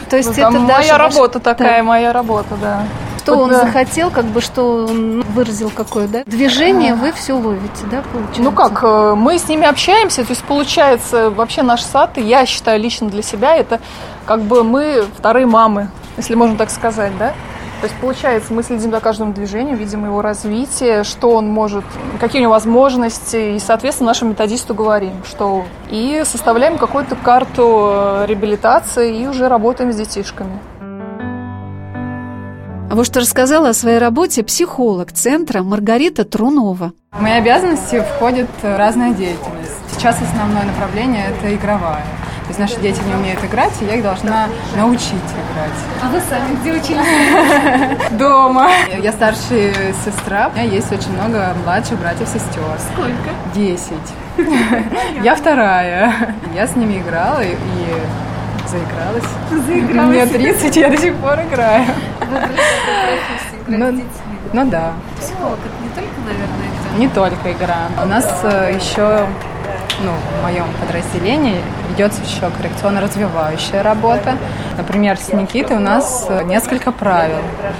То 0.10 0.18
есть 0.18 0.30
Ну, 0.30 0.34
это 0.34 0.52
даже 0.52 0.64
моя 0.64 0.98
ваш- 0.98 1.14
работа 1.16 1.40
такая, 1.40 1.78
Да. 1.80 1.84
моя 1.84 2.14
работа, 2.14 2.56
да. 2.62 2.84
Что 3.30 3.38
Вот, 3.38 3.44
он 3.44 3.50
да. 3.50 3.66
захотел, 3.66 4.12
как 4.12 4.26
бы 4.26 4.42
что 4.42 4.86
он 4.86 5.22
выразил 5.34 5.72
какое, 5.74 6.08
да? 6.08 6.24
Движение 6.26 6.96
вы 6.96 7.12
все 7.12 7.34
ловите, 7.34 7.86
да, 7.92 8.02
получается? 8.12 8.42
Ну 8.42 8.52
как, 8.52 8.84
э, 8.84 9.14
мы 9.16 9.38
с 9.38 9.48
ними 9.48 9.66
общаемся, 9.66 10.24
то 10.24 10.32
есть 10.32 10.44
получается 10.44 11.30
вообще 11.30 11.62
наш 11.62 11.82
сад, 11.82 12.18
и 12.18 12.22
я 12.22 12.46
считаю 12.46 12.80
лично 12.80 13.10
для 13.10 13.22
себя, 13.22 13.56
это 13.56 13.80
как 14.26 14.42
бы 14.42 14.64
мы 14.64 15.06
вторые 15.18 15.46
мамы, 15.46 15.90
если 16.18 16.36
можно 16.36 16.58
так 16.58 16.70
сказать, 16.70 17.18
да? 17.18 17.34
То 17.82 17.88
есть 17.88 17.96
получается, 18.02 18.54
мы 18.54 18.62
следим 18.62 18.92
за 18.92 19.00
каждым 19.00 19.32
движением, 19.32 19.78
видим 19.78 20.04
его 20.04 20.22
развитие, 20.22 21.06
что 21.06 21.32
он 21.32 21.48
может, 21.48 21.86
какие 22.20 22.42
у 22.42 22.44
него 22.44 22.52
возможности, 22.52 23.56
и, 23.56 23.60
соответственно, 23.60 24.10
нашему 24.10 24.32
методисту 24.32 24.76
говорим, 24.76 25.24
что 25.24 25.64
и 25.90 26.24
составляем 26.26 26.78
какую-то 26.78 27.16
карту 27.16 27.90
э, 27.90 28.26
реабилитации 28.28 29.22
и 29.22 29.28
уже 29.28 29.48
работаем 29.48 29.94
с 29.94 29.96
детишками. 29.96 30.60
А 32.91 32.96
вот 32.96 33.05
что 33.05 33.19
рассказала 33.19 33.69
о 33.69 33.74
своей 33.74 34.00
работе 34.00 34.43
психолог 34.43 35.12
центра 35.12 35.62
Маргарита 35.62 36.25
Трунова. 36.25 36.93
В 37.12 37.22
мои 37.22 37.34
обязанности 37.34 38.01
входит 38.01 38.48
разная 38.63 39.13
деятельность. 39.13 39.77
Сейчас 39.93 40.19
основное 40.19 40.63
направление– 40.63 41.27
это 41.39 41.53
игровая. 41.53 42.03
То 42.43 42.48
есть 42.48 42.60
наши 42.60 42.79
дети 42.81 43.00
не 43.08 43.13
умеют 43.13 43.46
играть, 43.46 43.74
и 43.81 43.86
я 43.86 43.93
их 43.93 44.01
должна 44.01 44.48
научить 44.75 45.12
играть. 45.12 45.79
А 46.01 46.10
вы 46.10 46.19
сами 46.19 46.55
где 46.62 46.74
учились? 46.74 48.10
Дома. 48.17 48.72
Я 49.03 49.12
старшая 49.12 49.93
сестра. 50.03 50.50
У 50.51 50.58
меня 50.58 50.63
есть 50.63 50.91
очень 50.91 51.12
много 51.12 51.53
младших 51.63 52.00
братьев 52.00 52.24
и 52.24 52.39
сестер. 52.39 52.63
Сколько? 52.91 53.29
Десять. 53.53 53.93
Я 55.24 55.36
вторая. 55.36 56.34
Я 56.55 56.65
с 56.65 56.75
ними 56.75 56.98
играла 56.98 57.43
и, 57.43 57.51
и 57.51 57.96
заигралась. 58.70 59.24
Заигралась. 59.66 60.10
Мне 60.10 60.26
30, 60.26 60.76
я 60.76 60.90
до 60.90 60.98
сих 60.98 61.16
пор 61.16 61.34
играю. 61.42 61.86
Ну, 63.68 64.02
ну 64.54 64.70
да. 64.70 64.94
Психолог 65.20 65.60
это 65.60 65.84
не 65.84 65.90
только, 65.90 66.20
наверное, 66.26 66.68
это. 66.68 67.00
Не 67.00 67.08
только 67.08 67.52
игра. 67.52 68.04
У 68.04 68.08
нас 68.08 68.42
э, 68.44 68.74
еще, 68.76 69.28
ну, 70.03 70.12
в 70.12 70.43
моем 70.43 70.65
подразделении 70.79 71.58
ведется 71.89 72.22
еще 72.22 72.50
коррекционно-развивающая 72.58 73.81
работа. 73.81 74.38
Например, 74.77 75.17
с 75.17 75.34
Никитой 75.34 75.77
у 75.77 75.79
нас 75.79 76.27
э, 76.29 76.43
несколько 76.43 76.91
правил. 76.91 77.39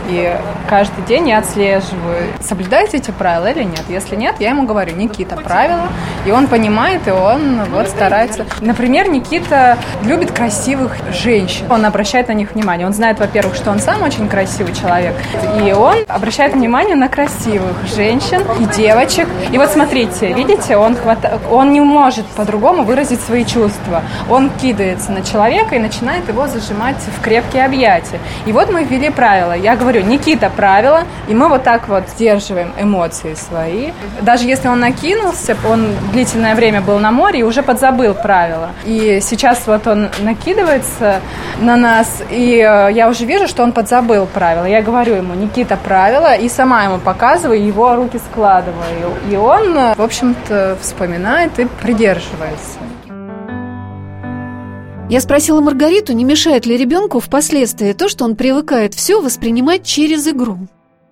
И 0.10 0.36
каждый 0.68 1.04
день 1.06 1.30
я 1.30 1.40
отслеживаю, 1.40 2.34
соблюдаете 2.42 2.98
эти 2.98 3.12
правила 3.12 3.48
или 3.48 3.64
нет. 3.64 3.84
Если 3.88 4.16
нет, 4.16 4.36
я 4.40 4.50
ему 4.50 4.64
говорю, 4.64 4.96
Никита, 4.96 5.38
правила. 5.38 5.88
И 6.26 6.32
он 6.32 6.48
понимает, 6.48 7.08
и 7.08 7.12
он 7.12 7.64
вот 7.72 7.88
старается. 7.88 8.46
Например, 8.60 9.08
Никита 9.08 9.78
любит 10.04 10.32
красивых 10.32 10.98
женщин. 11.14 11.66
Он 11.72 11.86
обращает 11.86 12.28
на 12.28 12.34
них 12.34 12.52
внимание. 12.54 12.86
Он 12.86 12.94
знает, 12.94 13.20
во-первых, 13.20 13.56
что 13.56 13.72
он 13.72 13.80
сам 13.80 14.02
очень 14.04 14.28
красивый 14.28 14.74
человек. 14.74 15.16
И 15.64 15.72
он 15.72 15.98
обращает 16.08 16.54
внимание 16.54 16.96
на 16.96 17.08
красивых 17.08 17.86
женщин 17.96 18.42
и 18.60 18.66
девочек. 18.76 19.28
И 19.52 19.58
вот 19.58 19.70
смотрите, 19.70 20.34
видите, 20.34 20.76
он, 20.76 20.96
хвата... 20.96 21.40
он 21.50 21.72
не 21.72 21.80
может 21.80 21.99
по-другому 22.36 22.84
выразить 22.84 23.22
свои 23.22 23.46
чувства. 23.46 24.02
Он 24.30 24.50
кидается 24.50 25.12
на 25.12 25.22
человека 25.22 25.76
и 25.76 25.80
начинает 25.80 26.28
его 26.28 26.48
зажимать 26.48 26.98
в 26.98 27.22
крепкие 27.22 27.66
объятия. 27.66 28.20
И 28.46 28.52
вот 28.52 28.72
мы 28.72 28.84
ввели 28.84 29.10
правила. 29.10 29.54
Я 29.54 29.76
говорю, 29.76 30.02
Никита, 30.02 30.50
правила. 30.50 31.04
И 31.28 31.34
мы 31.34 31.48
вот 31.50 31.64
так 31.64 31.88
вот 31.88 32.04
сдерживаем 32.10 32.74
эмоции 32.80 33.34
свои. 33.34 33.92
Даже 34.22 34.46
если 34.46 34.68
он 34.68 34.80
накинулся, 34.80 35.56
он 35.70 35.88
длительное 36.12 36.56
время 36.56 36.82
был 36.82 37.00
на 37.00 37.12
море 37.12 37.40
и 37.40 37.44
уже 37.44 37.64
подзабыл 37.64 38.14
правила. 38.14 38.70
И 38.86 39.20
сейчас 39.22 39.68
вот 39.68 39.88
он 39.88 40.10
накидывается 40.20 41.22
на 41.60 41.76
нас, 41.76 42.24
и 42.30 42.58
э, 42.58 42.92
я 42.94 43.10
уже 43.10 43.26
вижу, 43.26 43.48
что 43.48 43.64
он 43.64 43.72
подзабыл 43.72 44.26
правила. 44.26 44.66
Я 44.66 44.82
говорю 44.82 45.16
ему, 45.16 45.34
Никита, 45.34 45.78
правила, 45.78 46.34
и 46.36 46.50
сама 46.50 46.84
ему 46.84 46.98
показываю, 46.98 47.66
его 47.66 47.96
руки 47.96 48.20
складываю. 48.32 49.14
И 49.30 49.36
он, 49.36 49.78
э, 49.78 49.94
в 49.96 50.02
общем-то, 50.02 50.78
вспоминает 50.82 51.60
и 51.60 51.66
придерживается. 51.90 52.78
Я 55.10 55.22
спросила 55.22 55.60
Маргариту, 55.60 56.14
не 56.14 56.24
мешает 56.24 56.68
ли 56.68 56.78
ребенку 56.78 57.20
впоследствии 57.20 57.94
то, 57.94 58.08
что 58.08 58.26
он 58.26 58.36
привыкает 58.36 58.94
все 58.94 59.20
воспринимать 59.20 59.84
через 59.84 60.28
игру. 60.28 60.60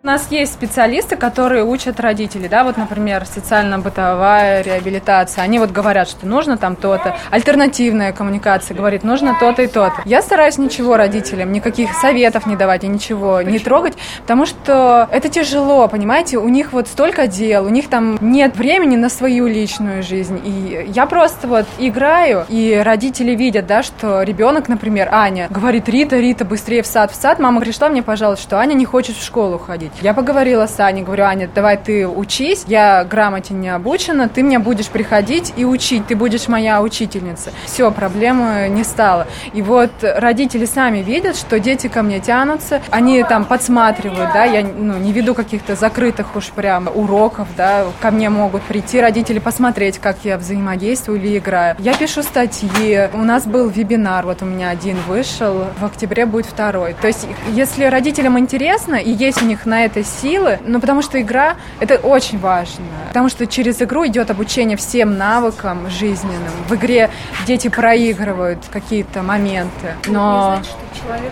У 0.03 0.07
нас 0.09 0.27
есть 0.29 0.53
специалисты, 0.53 1.17
которые 1.17 1.65
учат 1.65 1.99
родителей, 1.99 2.47
да, 2.47 2.63
вот, 2.63 2.77
например, 2.77 3.25
социально-бытовая 3.25 4.61
реабилитация. 4.61 5.43
Они 5.43 5.57
вот 5.57 5.71
говорят, 5.71 6.07
что 6.07 6.25
нужно 6.25 6.55
там 6.55 6.75
то-то. 6.75 7.17
Альтернативная 7.31 8.13
коммуникация 8.13 8.77
говорит, 8.77 9.03
нужно 9.03 9.35
то-то 9.37 9.63
и 9.63 9.67
то-то. 9.67 10.03
Я 10.05 10.21
стараюсь 10.21 10.59
ничего 10.59 10.95
родителям, 10.97 11.51
никаких 11.51 11.91
советов 11.93 12.45
не 12.45 12.55
давать 12.55 12.83
и 12.83 12.87
ничего 12.87 13.41
не 13.41 13.57
трогать, 13.59 13.95
потому 14.21 14.45
что 14.45 15.09
это 15.11 15.29
тяжело, 15.29 15.87
понимаете, 15.87 16.37
у 16.37 16.47
них 16.47 16.73
вот 16.73 16.87
столько 16.87 17.25
дел, 17.27 17.65
у 17.65 17.69
них 17.69 17.89
там 17.89 18.17
нет 18.21 18.55
времени 18.55 18.95
на 18.95 19.09
свою 19.09 19.47
личную 19.47 20.03
жизнь. 20.03 20.39
И 20.45 20.89
я 20.89 21.07
просто 21.07 21.47
вот 21.47 21.65
играю, 21.79 22.45
и 22.47 22.79
родители 22.85 23.31
видят, 23.31 23.65
да, 23.65 23.81
что 23.81 24.21
ребенок, 24.21 24.69
например, 24.69 25.09
Аня, 25.11 25.47
говорит, 25.49 25.89
Рита, 25.89 26.17
Рита, 26.17 26.45
быстрее 26.45 26.83
в 26.83 26.87
сад, 26.87 27.11
в 27.11 27.15
сад. 27.15 27.39
Мама 27.39 27.59
пришла 27.59 27.89
мне, 27.89 28.03
пожалуйста, 28.03 28.43
что 28.43 28.59
Аня 28.59 28.75
не 28.75 28.85
хочет 28.85 29.17
в 29.17 29.25
школу 29.25 29.57
ходить. 29.57 29.86
Я 30.01 30.13
поговорила 30.13 30.67
с 30.67 30.79
Аней, 30.79 31.03
говорю, 31.03 31.25
Аня, 31.25 31.49
давай 31.53 31.77
ты 31.77 32.07
учись, 32.07 32.65
я 32.67 33.03
грамоте 33.03 33.53
не 33.53 33.69
обучена, 33.69 34.29
ты 34.29 34.43
мне 34.43 34.59
будешь 34.59 34.87
приходить 34.87 35.53
и 35.55 35.65
учить, 35.65 36.07
ты 36.07 36.15
будешь 36.15 36.47
моя 36.47 36.81
учительница. 36.81 37.51
Все, 37.65 37.91
проблемы 37.91 38.67
не 38.69 38.83
стало. 38.83 39.27
И 39.53 39.61
вот 39.61 39.91
родители 40.01 40.65
сами 40.65 40.99
видят, 40.99 41.35
что 41.35 41.59
дети 41.59 41.87
ко 41.87 42.03
мне 42.03 42.19
тянутся, 42.19 42.81
они 42.89 43.23
там 43.23 43.45
подсматривают, 43.45 44.31
да, 44.33 44.43
я 44.43 44.63
ну, 44.63 44.97
не 44.97 45.11
веду 45.11 45.33
каких-то 45.33 45.75
закрытых 45.75 46.35
уж 46.35 46.49
прям 46.49 46.89
уроков, 46.93 47.47
да, 47.55 47.85
ко 48.01 48.11
мне 48.11 48.29
могут 48.29 48.61
прийти 48.63 48.99
родители 49.01 49.39
посмотреть, 49.39 49.99
как 49.99 50.17
я 50.23 50.37
взаимодействую 50.37 51.19
или 51.19 51.37
играю. 51.37 51.75
Я 51.79 51.93
пишу 51.95 52.23
статьи, 52.23 53.09
у 53.13 53.23
нас 53.23 53.45
был 53.45 53.69
вебинар, 53.69 54.25
вот 54.25 54.41
у 54.41 54.45
меня 54.45 54.69
один 54.69 54.97
вышел, 55.07 55.65
в 55.79 55.85
октябре 55.85 56.25
будет 56.25 56.45
второй. 56.45 56.95
То 57.01 57.07
есть, 57.07 57.27
если 57.49 57.85
родителям 57.85 58.37
интересно 58.39 58.95
и 58.95 59.11
есть 59.11 59.41
у 59.41 59.45
них 59.45 59.65
на 59.65 59.76
это 59.85 60.03
силы, 60.03 60.59
ну, 60.65 60.79
потому 60.79 61.01
что 61.01 61.21
игра– 61.21 61.55
это 61.79 61.95
очень 61.95 62.39
важно. 62.39 62.85
Потому 63.07 63.29
что 63.29 63.47
через 63.47 63.81
игру 63.81 64.05
идет 64.07 64.29
обучение 64.29 64.77
всем 64.77 65.17
навыкам 65.17 65.89
жизненным. 65.89 66.51
В 66.67 66.75
игре 66.75 67.09
дети 67.45 67.67
проигрывают 67.67 68.59
какие-то 68.71 69.23
моменты, 69.23 69.95
но... 70.07 70.59
что 70.63 71.01
человек 71.01 71.31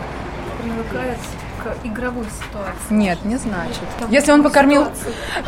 привыкает 0.62 1.18
игровой 1.84 2.26
ситуации. 2.26 2.94
Нет, 2.94 3.24
не 3.24 3.38
значит. 3.38 3.84
Если 4.10 4.32
он 4.32 4.44
покормил 4.44 4.88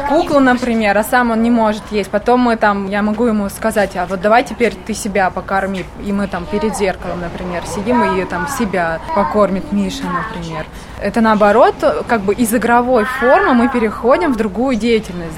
куклу, 0.10 0.40
например, 0.40 0.98
а 0.98 1.04
сам 1.04 1.32
он 1.32 1.42
не 1.42 1.52
может 1.52 1.84
есть, 1.92 2.10
потом 2.10 2.42
мы 2.42 2.56
там, 2.56 2.88
я 2.88 3.02
могу 3.02 3.26
ему 3.26 3.50
сказать, 3.50 3.96
а 3.96 4.06
вот 4.06 4.22
давай 4.22 4.44
теперь 4.44 4.74
ты 4.76 4.94
себя 4.94 5.30
покорми, 5.30 5.86
и 6.06 6.12
мы 6.12 6.28
там 6.28 6.46
перед 6.46 6.76
зеркалом, 6.76 7.22
например, 7.22 7.64
сидим 7.66 8.04
и 8.04 8.26
там 8.26 8.48
себя 8.48 9.00
покормит 9.16 9.72
Миша, 9.72 10.04
например. 10.04 10.66
Это 11.02 11.22
наоборот, 11.22 11.76
как 12.08 12.22
бы 12.22 12.34
из 12.34 12.54
игровой 12.54 13.06
формы 13.06 13.54
мы 13.54 13.70
переходим 13.70 14.34
в 14.34 14.38
другую 14.38 14.76
деятельность. 14.76 15.38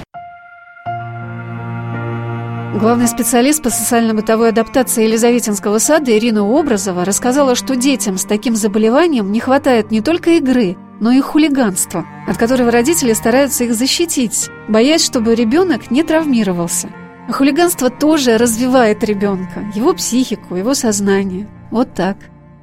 Главный 2.75 3.07
специалист 3.07 3.63
по 3.63 3.71
социально-бытовой 3.71 4.49
адаптации 4.49 5.03
Елизаветинского 5.03 5.79
сада 5.79 6.15
Ирина 6.15 6.43
Образова 6.43 7.03
рассказала, 7.03 7.55
что 7.55 7.75
детям 7.75 8.17
с 8.17 8.25
таким 8.25 8.55
заболеванием 8.55 9.31
не 9.31 9.39
хватает 9.39 9.89
не 9.89 10.01
только 10.01 10.37
игры, 10.37 10.77
но 10.99 11.11
и 11.11 11.19
хулиганства, 11.19 12.05
от 12.27 12.37
которого 12.37 12.69
родители 12.69 13.13
стараются 13.13 13.63
их 13.63 13.73
защитить, 13.73 14.49
боясь, 14.67 15.03
чтобы 15.03 15.33
ребенок 15.33 15.89
не 15.89 16.03
травмировался. 16.03 16.89
А 17.27 17.31
хулиганство 17.33 17.89
тоже 17.89 18.37
развивает 18.37 19.03
ребенка, 19.03 19.61
его 19.73 19.93
психику, 19.93 20.55
его 20.55 20.75
сознание. 20.75 21.49
Вот 21.71 21.95
так. 21.95 22.17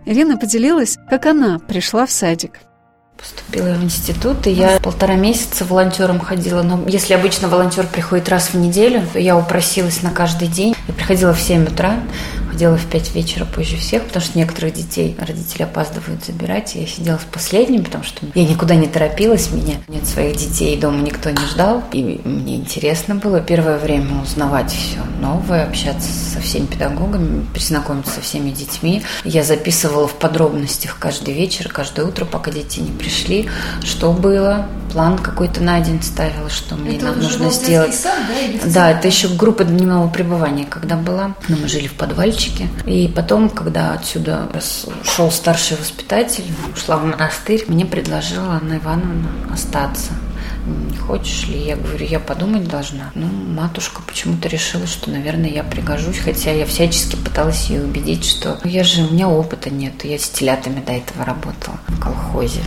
Ирина 0.05 0.37
поделилась, 0.37 0.99
как 1.11 1.27
она 1.27 1.59
пришла 1.59 2.07
в 2.07 2.13
садик. 2.13 2.61
Поступила 3.19 3.69
я 3.69 3.75
в 3.75 3.83
институт, 3.83 4.47
и 4.47 4.51
я 4.51 4.79
полтора 4.79 5.15
месяца 5.15 5.65
волонтером 5.65 6.21
ходила. 6.21 6.63
Но 6.63 6.87
если 6.87 7.15
обычно 7.15 7.49
волонтер 7.49 7.87
приходит 7.87 8.29
раз 8.29 8.51
в 8.51 8.55
неделю, 8.55 9.03
то 9.13 9.19
я 9.19 9.37
упросилась 9.37 10.03
на 10.03 10.11
каждый 10.11 10.49
день. 10.49 10.77
Я 10.87 10.95
приходила 10.95 11.33
в 11.33 11.41
7 11.41 11.65
утра, 11.65 12.01
ходила 12.51 12.77
в 12.77 12.87
5 12.87 13.15
вечера 13.15 13.45
позже 13.45 13.77
всех, 13.77 14.05
потому 14.05 14.25
что 14.25 14.39
некоторых 14.39 14.75
детей 14.75 15.17
родители 15.19 15.63
опаздывают 15.63 16.25
забирать. 16.25 16.75
Я 16.75 16.87
сидела 16.87 17.19
с 17.19 17.25
последним, 17.25 17.85
потому 17.85 18.05
что 18.05 18.27
я 18.35 18.45
никуда 18.45 18.75
не 18.75 18.87
торопилась, 18.87 19.51
меня 19.51 19.77
нет 19.89 20.07
своих 20.07 20.37
детей, 20.37 20.77
дома 20.79 21.03
никто 21.03 21.31
не 21.31 21.47
ждал. 21.47 21.83
И 21.93 22.21
мне 22.25 22.57
интересно 22.57 23.15
было 23.15 23.41
первое 23.41 23.79
время 23.79 24.23
узнавать 24.23 24.73
все 24.73 24.99
новое, 25.21 25.65
общаться 25.65 26.09
со 26.09 26.41
всеми 26.41 26.67
педагогами, 26.67 27.47
перезнакомиться 27.53 28.15
со 28.15 28.21
всеми 28.21 28.51
детьми. 28.51 29.03
Я 29.25 29.43
записывала 29.43 30.09
в 30.09 30.15
подробностях 30.15 30.99
каждый 30.99 31.35
вечер, 31.35 31.69
каждое 31.69 32.07
утро, 32.07 32.25
пока 32.25 32.51
дети 32.51 32.81
не 32.81 32.91
пришли, 32.91 33.49
что 33.83 34.13
было 34.13 34.67
план 34.97 35.19
какой-то 35.19 35.63
на 35.63 35.79
день 35.81 36.03
ставила, 36.03 36.49
что 36.49 36.75
мне 36.75 36.97
это 36.97 37.05
нам 37.05 37.21
нужно 37.21 37.51
сделать. 37.51 37.95
Сад, 37.95 38.15
да, 38.65 38.71
да, 38.71 38.91
это 38.93 39.09
еще 39.09 39.29
группа 39.29 39.63
дневного 39.63 40.09
пребывания, 40.09 40.65
когда 40.65 40.97
была. 40.97 41.35
Но 41.49 41.57
мы 41.59 41.69
жили 41.69 41.87
в 41.87 41.93
подвальчике. 41.93 42.69
И 42.87 43.07
потом, 43.15 43.51
когда 43.51 43.93
отсюда 43.93 44.49
шел 45.05 45.31
старший 45.31 45.77
воспитатель, 45.77 46.45
ушла 46.75 46.97
в 46.97 47.05
монастырь, 47.05 47.67
мне 47.69 47.85
предложила 47.85 48.55
Анна 48.55 48.79
Ивановна 48.79 49.29
остаться 49.53 50.13
не 50.67 50.97
хочешь 50.97 51.47
ли? 51.47 51.61
Я 51.61 51.77
говорю, 51.77 52.05
я 52.05 52.19
подумать 52.19 52.67
должна. 52.67 53.13
Ну, 53.15 53.27
матушка 53.27 54.03
почему-то 54.05 54.49
решила, 54.49 54.85
что, 54.89 55.11
наверное, 55.11 55.49
я 55.49 55.63
пригожусь, 55.63 56.19
хотя 56.19 56.51
я 56.51 56.67
всячески 56.67 57.15
пыталась 57.15 57.71
ее 57.71 57.85
убедить, 57.85 58.25
что 58.25 58.59
я 58.65 58.83
же, 58.83 59.03
у 59.03 59.13
меня 59.13 59.29
опыта 59.29 59.71
нет, 59.71 60.05
я 60.05 60.19
с 60.19 60.29
телятами 60.29 60.83
до 60.85 60.91
этого 60.91 61.25
работала 61.25 61.77
в 61.87 62.01
колхозе. 62.01 62.63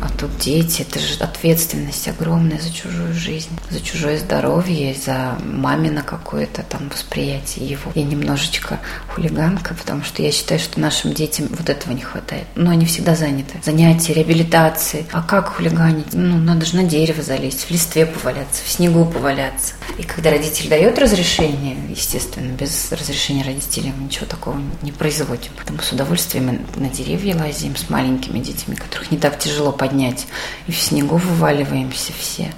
А 0.00 0.08
тут 0.16 0.36
дети, 0.38 0.82
это 0.82 1.00
же 1.00 1.14
ответственность 1.20 2.06
огромная 2.06 2.60
за 2.60 2.72
чужую 2.72 3.12
жизнь, 3.14 3.50
за 3.70 3.80
чужое 3.80 4.18
здоровье, 4.18 4.94
за 4.94 5.36
мамино 5.44 6.02
какое-то 6.02 6.62
там 6.62 6.88
восприятие 6.88 7.66
его. 7.66 7.90
Я 7.94 8.04
немножечко 8.04 8.78
хулиганка, 9.08 9.74
потому 9.74 10.04
что 10.04 10.22
я 10.22 10.30
считаю, 10.30 10.60
что 10.60 10.78
нашим 10.78 11.12
детям 11.14 11.48
вот 11.50 11.68
этого 11.68 11.92
не 11.92 12.02
хватает. 12.02 12.44
Но 12.54 12.70
они 12.70 12.86
всегда 12.86 13.16
заняты. 13.16 13.60
Занятия, 13.64 14.14
реабилитации. 14.14 15.06
А 15.12 15.22
как 15.22 15.56
хулиганить? 15.56 16.12
Ну, 16.12 16.38
надо 16.38 16.64
же 16.64 16.76
на 16.76 16.84
дерево 16.84 17.22
залезть, 17.22 17.64
в 17.64 17.70
листве 17.70 18.06
поваляться, 18.06 18.62
в 18.64 18.68
снегу 18.68 19.04
поваляться. 19.04 19.74
И 19.98 20.04
когда 20.04 20.30
родитель 20.30 20.68
дает 20.68 20.98
разрешение, 20.98 21.76
естественно, 21.88 22.52
без 22.52 22.92
разрешения 22.92 23.42
родителей 23.42 23.92
мы 23.96 24.04
ничего 24.04 24.26
такого 24.26 24.60
не 24.82 24.92
производим. 24.92 25.50
Поэтому 25.56 25.80
с 25.82 25.90
удовольствием 25.90 26.60
на 26.76 26.88
деревья 26.88 27.36
лазим 27.36 27.76
с 27.76 27.90
маленькими 27.90 28.38
детьми, 28.38 28.76
которых 28.76 29.10
не 29.10 29.18
так 29.18 29.38
тяжело 29.38 29.72
поднять 29.72 29.87
поднять. 29.88 30.26
И 30.66 30.72
в 30.72 30.78
снегу 30.78 31.16
вываливаемся 31.16 32.12
все. 32.18 32.52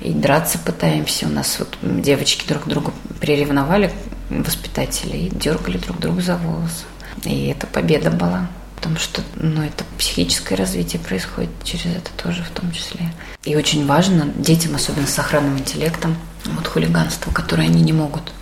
И 0.00 0.12
драться 0.12 0.58
пытаемся. 0.58 1.26
У 1.26 1.30
нас 1.30 1.58
вот 1.58 1.76
девочки 1.82 2.46
друг 2.46 2.66
друга 2.66 2.92
приревновали, 3.20 3.92
воспитатели, 4.30 5.16
и 5.16 5.30
дергали 5.30 5.78
друг 5.78 5.98
друга 5.98 6.20
за 6.20 6.36
волосы. 6.36 6.84
И 7.24 7.46
это 7.46 7.66
победа 7.66 8.10
была. 8.10 8.48
Потому 8.76 8.96
что 8.98 9.22
ну, 9.36 9.62
это 9.62 9.84
психическое 9.98 10.54
развитие 10.54 11.00
происходит 11.00 11.50
через 11.64 11.86
это 11.86 12.10
тоже 12.22 12.44
в 12.44 12.50
том 12.50 12.70
числе. 12.72 13.10
И 13.44 13.56
очень 13.56 13.86
важно 13.86 14.26
детям, 14.36 14.74
особенно 14.74 15.06
с 15.06 15.18
охранным 15.18 15.58
интеллектом, 15.58 16.16
вот 16.44 16.66
хулиганство, 16.66 17.30
которое 17.32 17.64
они 17.64 17.82
не 17.82 17.92
могут 17.92 18.32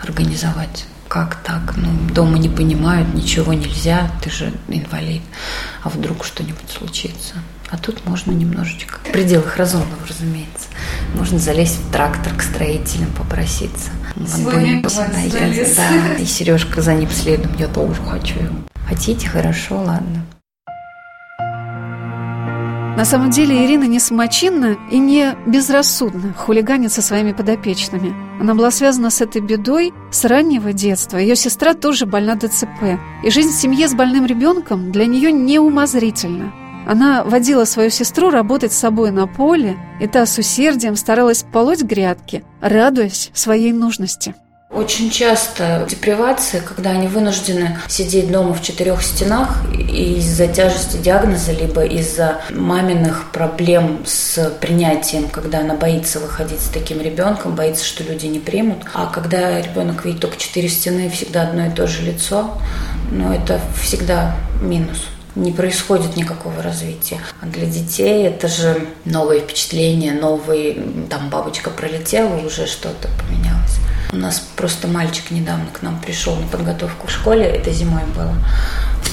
организовать. 0.00 0.86
Как 1.08 1.36
так? 1.42 1.76
Ну, 1.76 1.90
дома 2.12 2.38
не 2.38 2.48
понимают, 2.48 3.14
ничего 3.14 3.52
нельзя, 3.52 4.10
ты 4.22 4.30
же 4.30 4.52
инвалид. 4.68 5.22
А 5.82 5.88
вдруг 5.88 6.24
что-нибудь 6.24 6.68
случится? 6.68 7.34
А 7.70 7.78
тут 7.78 8.06
можно 8.06 8.30
немножечко, 8.30 9.00
в 9.04 9.10
пределах 9.10 9.56
разумного, 9.56 10.06
разумеется, 10.08 10.68
можно 11.14 11.38
залезть 11.38 11.78
в 11.80 11.90
трактор 11.90 12.32
к 12.34 12.42
строителям, 12.42 13.10
попроситься. 13.18 13.90
Сегодня 14.24 14.82
да, 14.82 16.14
и 16.16 16.24
Сережка 16.24 16.80
за 16.80 16.94
ним 16.94 17.10
следом, 17.10 17.50
я 17.58 17.66
тоже 17.66 18.00
хочу 18.08 18.38
его. 18.38 18.56
Хотите? 18.86 19.28
Хорошо, 19.28 19.82
ладно. 19.82 20.24
На 22.96 23.04
самом 23.04 23.28
деле 23.28 23.66
Ирина 23.66 23.84
не 23.84 23.98
самочинна 23.98 24.78
и 24.90 24.98
не 24.98 25.34
безрассудна 25.46 26.32
хулиганит 26.32 26.90
со 26.92 27.02
своими 27.02 27.32
подопечными. 27.32 28.14
Она 28.40 28.54
была 28.54 28.70
связана 28.70 29.10
с 29.10 29.20
этой 29.20 29.42
бедой 29.42 29.92
с 30.10 30.24
раннего 30.24 30.72
детства. 30.72 31.18
Ее 31.18 31.36
сестра 31.36 31.74
тоже 31.74 32.06
больна 32.06 32.36
ДЦП. 32.36 32.98
И 33.22 33.28
жизнь 33.28 33.50
в 33.50 33.60
семье 33.60 33.88
с 33.88 33.94
больным 33.94 34.24
ребенком 34.24 34.92
для 34.92 35.04
нее 35.04 35.30
неумозрительна. 35.30 36.54
Она 36.86 37.24
водила 37.24 37.64
свою 37.64 37.90
сестру 37.90 38.30
работать 38.30 38.72
с 38.72 38.78
собой 38.78 39.10
на 39.10 39.26
поле, 39.26 39.76
и 40.00 40.06
та 40.06 40.24
с 40.24 40.38
усердием 40.38 40.94
старалась 40.94 41.44
полоть 41.52 41.82
грядки, 41.82 42.44
радуясь 42.60 43.30
своей 43.34 43.72
нужности. 43.72 44.34
Очень 44.70 45.10
часто 45.10 45.86
депривация, 45.88 46.60
когда 46.60 46.90
они 46.90 47.08
вынуждены 47.08 47.78
сидеть 47.88 48.30
дома 48.30 48.52
в 48.52 48.62
четырех 48.62 49.02
стенах 49.02 49.64
из-за 49.72 50.48
тяжести 50.48 50.98
диагноза, 50.98 51.52
либо 51.52 51.84
из-за 51.84 52.42
маминых 52.50 53.30
проблем 53.32 54.02
с 54.04 54.50
принятием, 54.60 55.28
когда 55.28 55.60
она 55.60 55.74
боится 55.74 56.20
выходить 56.20 56.60
с 56.60 56.68
таким 56.68 57.00
ребенком, 57.00 57.54
боится, 57.54 57.84
что 57.84 58.04
люди 58.04 58.26
не 58.26 58.38
примут. 58.38 58.78
А 58.92 59.06
когда 59.06 59.60
ребенок 59.60 60.04
видит 60.04 60.20
только 60.20 60.36
четыре 60.36 60.68
стены, 60.68 61.10
всегда 61.10 61.42
одно 61.42 61.66
и 61.66 61.70
то 61.70 61.86
же 61.86 62.02
лицо, 62.02 62.52
ну 63.10 63.32
это 63.32 63.60
всегда 63.80 64.36
минус 64.60 65.06
не 65.36 65.52
происходит 65.52 66.16
никакого 66.16 66.62
развития. 66.62 67.20
А 67.40 67.46
для 67.46 67.66
детей 67.66 68.26
это 68.26 68.48
же 68.48 68.86
новые 69.04 69.42
впечатления, 69.42 70.12
новые, 70.12 70.74
там 71.08 71.30
бабочка 71.30 71.70
пролетела, 71.70 72.36
уже 72.44 72.66
что-то 72.66 73.08
поменялось. 73.20 73.78
У 74.12 74.16
нас 74.16 74.40
просто 74.56 74.86
мальчик 74.88 75.30
недавно 75.30 75.66
к 75.72 75.82
нам 75.82 76.00
пришел 76.00 76.36
на 76.36 76.46
подготовку 76.46 77.08
в 77.08 77.10
школе, 77.10 77.44
это 77.44 77.72
зимой 77.72 78.02
было. 78.14 78.34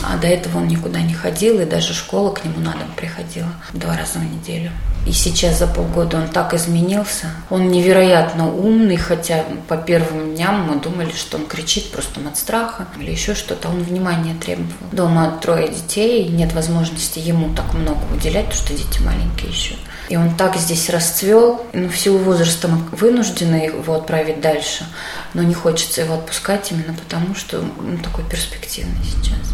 А 0.04 0.18
до 0.18 0.28
этого 0.28 0.58
он 0.58 0.68
никуда 0.68 1.02
не 1.02 1.14
ходил, 1.14 1.60
и 1.60 1.66
даже 1.66 1.94
школа 1.94 2.32
к 2.32 2.44
нему 2.44 2.60
на 2.60 2.74
дом 2.74 2.92
приходила 2.96 3.50
два 3.74 3.98
раза 3.98 4.20
в 4.20 4.24
неделю. 4.24 4.72
И 5.06 5.12
сейчас 5.12 5.60
за 5.60 5.68
полгода 5.68 6.18
он 6.18 6.30
так 6.30 6.54
изменился. 6.54 7.28
Он 7.50 7.70
невероятно 7.70 8.48
умный, 8.50 8.96
хотя 8.96 9.44
по 9.68 9.76
первым 9.76 10.36
дням 10.36 10.62
мы 10.62 10.80
думали, 10.80 11.12
что 11.12 11.38
он 11.38 11.46
кричит 11.46 11.92
просто 11.92 12.22
от 12.26 12.38
страха 12.38 12.88
или 13.00 13.12
еще 13.12 13.36
что-то. 13.36 13.68
Он 13.68 13.84
внимания 13.84 14.34
требовал. 14.36 14.72
Дома 14.94 15.38
трое 15.42 15.68
детей, 15.68 16.30
нет 16.30 16.54
возможности 16.54 17.20
ему 17.20 17.54
так 17.54 17.74
много 17.74 18.02
уделять, 18.14 18.46
потому 18.46 18.62
что 18.62 18.74
дети 18.74 19.02
маленькие 19.02 19.52
еще. 19.52 19.76
И 20.10 20.18
он 20.18 20.36
так 20.36 20.58
здесь 20.58 20.90
расцвел, 20.90 21.66
но 21.74 21.88
в 21.88 21.98
силу 21.98 22.18
возраста 22.18 22.68
мы 22.68 22.78
вынуждены 22.96 23.56
его 23.56 23.96
отправить 23.96 24.42
дальше, 24.42 24.86
но 25.34 25.44
не 25.44 25.54
хочется 25.54 26.02
его 26.02 26.16
отпускать 26.16 26.72
именно 26.72 26.94
потому, 26.94 27.36
что 27.36 27.60
он 27.60 27.98
такой 28.04 28.26
перспективный 28.26 29.04
сейчас. 29.04 29.54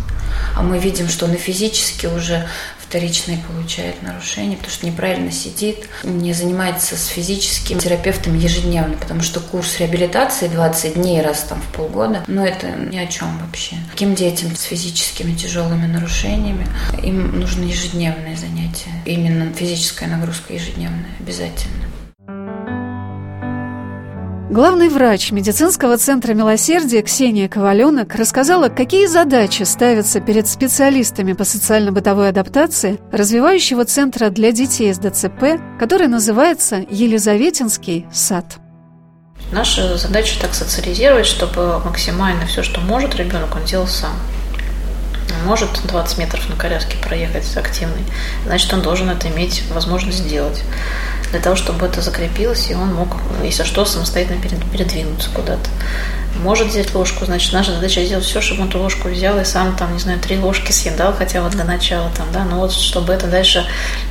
А 0.56 0.62
мы 0.62 0.80
видим, 0.80 1.08
что 1.08 1.26
он 1.26 1.34
и 1.34 1.38
физически 1.38 2.08
уже 2.08 2.48
вторичные 2.90 3.38
получает 3.38 4.02
нарушения, 4.02 4.56
потому 4.58 4.74
что 4.74 4.88
неправильно 4.88 5.32
сидит, 5.32 5.88
не 6.04 6.34
занимается 6.34 6.98
с 6.98 7.06
физическим 7.06 7.78
терапевтом 7.78 8.36
ежедневно, 8.36 8.98
потому 8.98 9.22
что 9.22 9.40
курс 9.40 9.80
реабилитации 9.80 10.48
20 10.48 10.96
дней 10.96 11.22
раз 11.22 11.44
там 11.44 11.62
в 11.62 11.68
полгода, 11.68 12.24
ну 12.26 12.44
это 12.44 12.68
ни 12.72 12.98
о 12.98 13.06
чем 13.06 13.38
вообще. 13.38 13.76
Таким 13.92 14.16
детям 14.16 14.56
с 14.56 14.64
физическими 14.64 15.36
тяжелыми 15.36 15.86
нарушениями 15.86 16.66
им 17.04 17.40
нужно 17.40 17.64
ежедневное 17.64 18.36
занятие, 18.36 18.92
именно 19.06 19.54
физическая 19.54 20.10
нагрузка 20.10 20.54
ежедневная 20.54 21.12
обязательно. 21.20 21.86
Главный 24.50 24.90
врач 24.90 25.32
медицинского 25.32 25.96
центра 26.00 26.34
милосердия 26.34 27.04
Ксения 27.04 27.48
Коваленок 27.48 28.16
рассказала, 28.16 28.70
какие 28.70 29.06
задачи 29.06 29.62
ставятся 29.62 30.22
перед 30.22 30.48
специалистами 30.48 31.34
по 31.34 31.44
социально-бытовой 31.44 32.30
адаптации 32.30 33.00
развивающего 33.12 33.86
центра 33.86 34.32
для 34.32 34.52
детей 34.52 34.92
с 34.92 34.98
ДЦП, 34.98 35.62
который 35.80 36.08
называется 36.08 36.84
Елизаветинский 36.90 38.08
сад. 38.12 38.58
Наша 39.52 39.98
задача 39.98 40.42
так 40.42 40.56
социализировать, 40.56 41.28
чтобы 41.28 41.78
максимально 41.86 42.48
все, 42.48 42.64
что 42.64 42.82
может 42.82 43.16
ребенок, 43.18 43.56
он 43.56 43.66
делал 43.66 43.86
сам. 43.86 44.14
Может 45.46 45.70
20 45.86 46.18
метров 46.18 46.50
на 46.50 46.56
коляске 46.56 46.98
проехать 46.98 47.56
активный, 47.56 48.04
значит, 48.48 48.74
он 48.74 48.82
должен 48.82 49.12
это 49.12 49.28
иметь 49.28 49.62
возможность 49.72 50.18
сделать 50.18 50.64
для 51.32 51.40
того, 51.40 51.56
чтобы 51.56 51.86
это 51.86 52.02
закрепилось, 52.02 52.70
и 52.70 52.76
он 52.76 52.94
мог, 52.94 53.10
если 53.44 53.64
что, 53.64 53.86
самостоятельно 53.86 54.42
передвинуться 54.42 55.30
куда-то. 55.34 55.70
Может 56.42 56.68
взять 56.68 56.94
ложку, 56.94 57.26
значит, 57.26 57.54
наша 57.54 57.74
задача 57.74 58.04
сделать 58.04 58.26
все, 58.26 58.42
чтобы 58.42 58.62
он 58.62 58.70
эту 58.70 58.80
ложку 58.80 59.10
взял 59.10 59.40
и 59.40 59.44
сам, 59.44 59.76
там, 59.76 59.94
не 59.94 60.00
знаю, 60.00 60.20
три 60.20 60.38
ложки 60.38 60.72
съедал 60.72 61.14
хотя 61.14 61.42
бы 61.42 61.50
для 61.50 61.64
начала, 61.64 62.10
там, 62.16 62.28
да, 62.32 62.46
но 62.46 62.60
вот 62.60 62.72
чтобы 62.72 63.14
это 63.14 63.28
дальше 63.28 63.66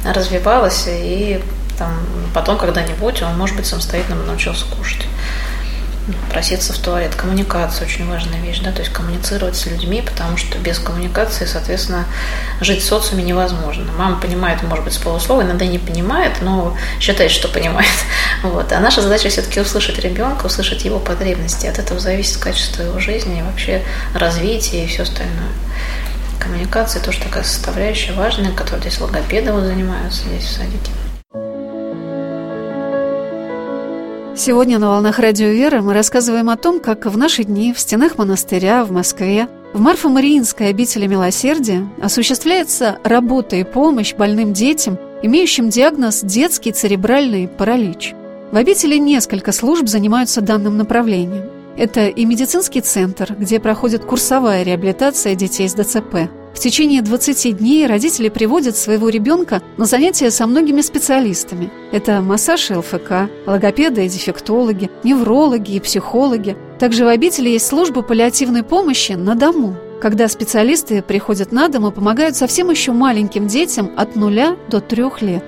развивалось, 0.05 0.85
и 0.89 1.41
там, 1.79 1.93
потом 2.35 2.59
когда-нибудь 2.59 3.23
он, 3.23 3.37
может 3.39 3.57
быть, 3.57 3.67
самостоятельно 3.67 4.25
научился 4.25 4.65
кушать 4.77 5.07
проситься 6.31 6.73
в 6.73 6.79
туалет. 6.79 7.15
Коммуникация 7.15 7.87
очень 7.87 8.09
важная 8.09 8.41
вещь, 8.41 8.61
да, 8.61 8.73
то 8.73 8.81
есть 8.81 8.93
коммуницировать 8.93 9.57
с 9.57 9.67
людьми, 9.67 10.03
потому 10.03 10.37
что 10.37 10.59
без 10.59 10.79
коммуникации, 10.79 11.45
соответственно, 11.45 12.05
жить 12.61 12.83
в 12.83 12.87
социуме 12.87 13.23
невозможно. 13.25 13.91
Мама 13.97 14.21
понимает, 14.21 14.63
может 14.63 14.85
быть, 14.85 14.95
с 14.95 14.99
полуслова, 14.99 15.43
иногда 15.43 15.67
не 15.67 15.79
понимает, 15.79 16.41
но 16.41 16.77
считает, 17.01 17.31
что 17.31 17.49
понимает. 17.49 17.89
Вот. 18.43 18.73
А 18.73 18.79
наша 18.79 19.03
задача 19.03 19.31
все-таки 19.31 19.61
услышать 19.61 19.99
ребенка, 19.99 20.47
услышать 20.47 20.85
его 20.85 21.01
потребности. 21.01 21.67
От 21.67 21.81
этого 21.81 21.99
зависит 21.99 22.37
качество 22.37 22.83
его 22.83 23.01
жизни 23.01 23.41
и 23.41 23.43
вообще 23.43 23.83
развитие 24.15 24.85
и 24.85 24.87
все 24.87 25.03
остальное. 25.03 25.51
Коммуникация 26.39 27.03
тоже 27.03 27.21
такая 27.21 27.43
составляющая 27.43 28.13
важная, 28.13 28.53
которой 28.53 28.81
здесь 28.81 29.01
логопеды 29.01 29.53
вот 29.53 29.65
занимаются 29.65 30.23
здесь 30.23 30.45
в 30.45 30.53
садике. 30.53 30.93
Сегодня 34.39 34.79
на 34.79 34.91
«Волнах 34.91 35.19
Радио 35.19 35.49
Вера» 35.49 35.83
мы 35.83 35.95
рассказываем 35.95 36.49
о 36.49 36.57
том, 36.57 36.79
как 36.79 37.07
в 37.07 37.19
наши 37.19 37.43
дни 37.43 37.73
в 37.73 37.81
стенах 37.81 38.19
монастыря 38.19 38.85
в 38.85 38.93
Москве 38.93 39.49
в 39.75 39.81
Марфо-Мариинской 39.81 40.69
обители 40.69 41.09
милосердия 41.09 41.89
осуществляется 42.01 43.01
работа 43.03 43.57
и 43.57 43.65
помощь 43.65 44.15
больным 44.15 44.53
детям 44.53 44.97
имеющим 45.25 45.71
диагноз 45.71 46.21
детский 46.23 46.71
церебральный 46.71 47.49
паралич. 47.49 48.15
В 48.53 48.57
обители 48.57 48.97
несколько 48.97 49.51
служб 49.51 49.89
занимаются 49.89 50.41
данным 50.41 50.77
направлением. 50.77 51.58
Это 51.79 52.09
и 52.09 52.25
медицинский 52.25 52.81
центр, 52.81 53.37
где 53.39 53.61
проходит 53.61 54.05
курсовая 54.05 54.65
реабилитация 54.65 55.37
детей 55.37 55.69
с 55.69 55.75
ДЦП. 55.75 56.29
В 56.53 56.59
течение 56.59 57.03
20 57.03 57.57
дней 57.57 57.87
родители 57.87 58.29
приводят 58.31 58.77
своего 58.77 59.09
ребенка 59.09 59.63
на 59.77 59.85
занятия 59.85 60.33
со 60.33 60.49
многими 60.49 60.81
специалистами. 60.81 61.71
Это 61.93 62.21
массаж 62.21 62.73
и 62.73 62.75
ЛФК, 62.75 63.31
логопеды 63.47 64.05
и 64.05 64.09
дефектологи, 64.09 64.91
неврологи 65.05 65.77
и 65.77 65.81
психологи. 65.81 66.57
Также 66.81 67.05
в 67.05 67.09
обители 67.09 67.51
есть 67.51 67.69
служба 67.69 68.03
паллиативной 68.03 68.65
помощи 68.65 69.13
на 69.13 69.37
дому, 69.37 69.77
когда 70.01 70.27
специалисты 70.27 71.01
приходят 71.01 71.53
на 71.53 71.69
дом 71.69 71.87
и 71.87 71.93
помогают 71.93 72.35
совсем 72.35 72.71
еще 72.71 72.91
маленьким 72.91 73.47
детям 73.47 73.93
от 73.97 74.17
нуля 74.17 74.57
до 74.69 74.81
трех 74.81 75.23
лет. 75.23 75.45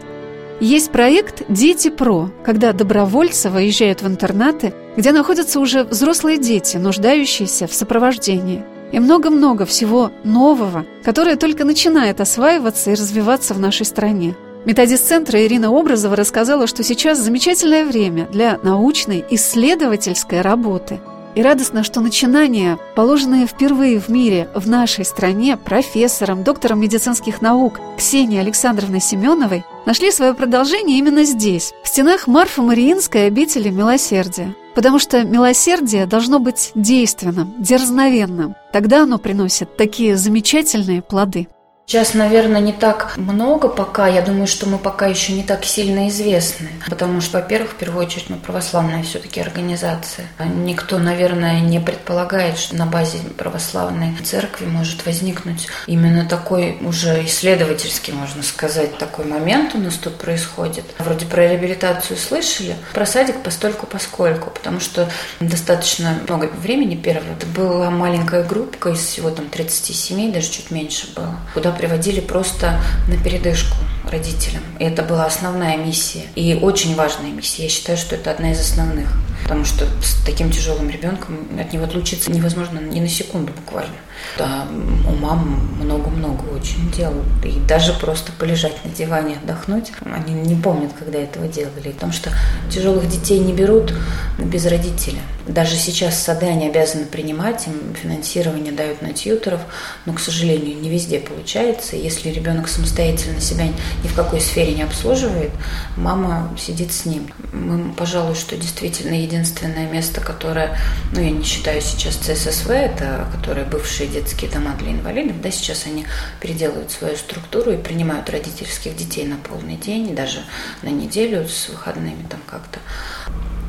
Есть 0.61 0.93
проект 0.93 1.43
«Дети 1.49 1.89
ПРО», 1.89 2.31
когда 2.45 2.75
добровольцы 2.75 3.49
выезжают 3.49 4.03
в 4.03 4.07
интернаты, 4.07 4.75
где 4.97 5.13
находятся 5.13 5.61
уже 5.61 5.85
взрослые 5.85 6.39
дети, 6.39 6.77
нуждающиеся 6.77 7.67
в 7.67 7.75
сопровождении. 7.75 8.65
И 8.93 8.99
много-много 8.99 9.67
всего 9.67 10.11
нового, 10.25 10.85
которое 11.05 11.37
только 11.37 11.65
начинает 11.65 12.21
осваиваться 12.21 12.91
и 12.91 12.95
развиваться 12.95 13.55
в 13.55 13.61
нашей 13.61 13.87
стране. 13.87 14.35
Методист 14.65 15.07
центра 15.09 15.45
Ирина 15.45 15.71
Образова 15.71 16.17
рассказала, 16.17 16.67
что 16.67 16.83
сейчас 16.83 17.19
замечательное 17.19 17.85
время 17.85 18.27
для 18.27 18.59
научной, 18.63 19.25
исследовательской 19.31 20.41
работы– 20.41 21.01
и 21.41 21.43
радостно, 21.43 21.83
что 21.83 22.03
начинания, 22.03 22.79
положенные 22.95 23.47
впервые 23.47 23.99
в 23.99 24.11
мире 24.11 24.51
в 24.55 24.69
нашей 24.69 25.07
стране 25.07 25.57
профессором, 25.57 26.45
доктором 26.45 26.81
медицинских 26.81 27.41
наук 27.41 27.81
Ксенией 27.97 28.43
Александровной 28.43 29.01
Семеновой, 29.01 29.65
нашли 29.87 30.13
свое 30.13 30.35
продолжение 30.35 30.99
именно 30.99 31.25
здесь, 31.25 31.73
в 31.83 31.89
стенах 31.89 32.27
Марфа-Мариинской 32.27 33.27
обители 33.27 33.71
Милосердия. 33.71 34.55
Потому 34.75 34.99
что 34.99 35.25
милосердие 35.25 36.05
должно 36.05 36.41
быть 36.41 36.73
действенным, 36.75 37.55
дерзновенным. 37.57 38.55
Тогда 38.71 39.05
оно 39.05 39.17
приносит 39.17 39.79
такие 39.79 40.19
замечательные 40.19 41.01
плоды. 41.01 41.49
Сейчас, 41.91 42.15
наверное, 42.15 42.61
не 42.61 42.73
так 42.73 43.17
много 43.17 43.67
пока. 43.67 44.07
Я 44.07 44.23
думаю, 44.23 44.47
что 44.47 44.69
мы 44.69 44.79
пока 44.79 45.07
еще 45.07 45.33
не 45.33 45.43
так 45.43 45.65
сильно 45.65 46.09
известны. 46.09 46.69
Потому 46.89 47.21
что, 47.21 47.39
во-первых, 47.39 47.73
в 47.73 47.75
первую 47.75 48.07
очередь 48.07 48.31
мы 48.31 48.37
православная 48.37 49.03
все-таки 49.03 49.41
организация. 49.41 50.29
Никто, 50.39 50.99
наверное, 50.99 51.59
не 51.59 51.81
предполагает, 51.81 52.59
что 52.59 52.77
на 52.77 52.87
базе 52.87 53.19
православной 53.37 54.17
церкви 54.23 54.67
может 54.67 55.05
возникнуть 55.05 55.67
именно 55.89 56.25
такой 56.27 56.79
уже 56.81 57.25
исследовательский, 57.25 58.13
можно 58.13 58.45
сказать, 58.45 58.97
такой 58.97 59.25
момент 59.25 59.75
у 59.75 59.79
нас 59.79 59.97
тут 59.97 60.15
происходит. 60.17 60.85
Вроде 61.01 61.27
про 61.27 61.49
реабилитацию 61.49 62.17
слышали, 62.19 62.77
про 62.95 63.05
садик 63.05 63.43
постольку 63.43 63.87
поскольку, 63.87 64.51
потому 64.51 64.79
что 64.79 65.11
достаточно 65.41 66.21
много 66.29 66.51
времени 66.57 66.95
первого. 66.95 67.33
Это 67.33 67.47
была 67.47 67.91
маленькая 67.91 68.45
группа 68.45 68.91
из 68.91 69.01
всего 69.01 69.31
там 69.31 69.49
30 69.49 69.97
семей, 69.97 70.31
даже 70.31 70.51
чуть 70.51 70.71
меньше 70.71 71.09
было, 71.17 71.35
куда 71.53 71.80
приводили 71.81 72.21
просто 72.21 72.79
на 73.09 73.17
передышку 73.17 73.75
родителям. 74.05 74.63
И 74.79 74.85
это 74.85 75.03
была 75.03 75.25
основная 75.25 75.79
миссия. 75.79 76.25
И 76.35 76.55
очень 76.61 76.95
важная 76.95 77.31
миссия. 77.31 77.65
Я 77.65 77.69
считаю, 77.71 77.97
что 77.97 78.17
это 78.17 78.31
одна 78.31 78.53
из 78.53 78.61
основных. 78.61 79.09
Потому 79.45 79.65
что 79.65 79.87
с 80.03 80.23
таким 80.27 80.51
тяжелым 80.51 80.91
ребенком 80.91 81.39
от 81.59 81.73
него 81.73 81.85
отлучиться 81.85 82.31
невозможно 82.31 82.81
ни 82.81 83.01
на 83.01 83.09
секунду 83.09 83.55
буквально. 83.55 83.95
Да, 84.39 84.67
у 85.09 85.13
мам 85.17 85.69
много-много 85.81 86.45
очень 86.55 86.91
дел. 86.93 87.13
И 87.45 87.59
даже 87.67 87.93
просто 87.93 88.33
полежать 88.33 88.85
на 88.85 88.91
диване, 88.91 89.37
отдохнуть, 89.43 89.93
они 90.05 90.35
не 90.35 90.55
помнят, 90.55 90.93
когда 90.99 91.19
этого 91.19 91.47
делали. 91.49 91.93
Потому 91.93 92.13
что 92.13 92.31
тяжелых 92.71 93.09
детей 93.09 93.39
не 93.39 93.53
берут 93.53 93.93
без 94.39 94.67
родителя. 94.67 95.21
Даже 95.47 95.77
сейчас 95.77 96.23
сады 96.23 96.47
они 96.47 96.69
обязаны 96.69 97.07
принимать, 97.07 97.67
им 97.67 97.95
финансирование 97.95 98.73
дают 98.73 99.03
на 99.03 99.13
тьютеров, 99.13 99.61
но, 100.07 100.13
к 100.13 100.21
сожалению, 100.21 100.81
не 100.81 100.89
везде 100.89 101.19
получается. 101.19 101.97
Если 101.97 102.31
ребенок 102.31 102.69
самостоятельно 102.69 103.41
себя 103.41 103.67
ни 103.67 104.09
в 104.09 104.15
какой 104.15 104.41
сфере 104.41 104.75
не 104.75 104.83
обслуживает, 104.83 105.51
мама 105.97 106.57
сидит 106.59 106.93
с 106.93 107.05
ним. 107.05 107.29
Мы, 107.53 107.93
пожалуй, 107.95 108.37
что 108.37 108.57
действительно 108.57 109.15
единственное 109.15 109.89
место, 109.89 110.21
которое, 110.21 110.79
ну, 111.13 111.21
я 111.21 111.31
не 111.31 111.43
считаю 111.43 111.81
сейчас 111.81 112.15
ЦССВ, 112.15 112.71
это 112.71 113.27
которые 113.33 113.67
бывшие 113.67 114.09
детские 114.11 114.51
дома 114.51 114.75
для 114.77 114.93
инвалидов, 114.93 115.41
да, 115.41 115.51
сейчас 115.51 115.87
они 115.87 116.07
переделывают 116.41 116.91
свою 116.91 117.17
структуру 117.17 117.73
и 117.73 117.77
принимают 117.77 118.29
родительских 118.31 118.97
детей 118.97 119.25
на 119.25 119.37
полный 119.37 119.77
день, 119.77 120.15
даже 120.15 120.45
на 120.83 120.89
неделю 120.89 121.49
с 121.49 121.69
выходными 121.69 122.27
там 122.29 122.41
как-то. 122.47 122.81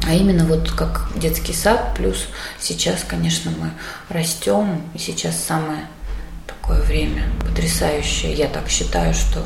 А 0.08 0.14
именно 0.14 0.46
вот 0.46 0.72
как 0.72 1.12
детский 1.16 1.54
сад, 1.54 1.94
плюс 1.96 2.28
сейчас, 2.60 3.04
конечно, 3.08 3.52
мы 3.52 3.72
растем, 4.10 4.82
и 4.96 4.98
сейчас 4.98 5.42
самое 5.42 5.86
такое 6.48 6.82
время 6.82 7.24
потрясающее. 7.42 8.34
Я 8.34 8.48
так 8.48 8.68
считаю, 8.68 9.14
что 9.14 9.46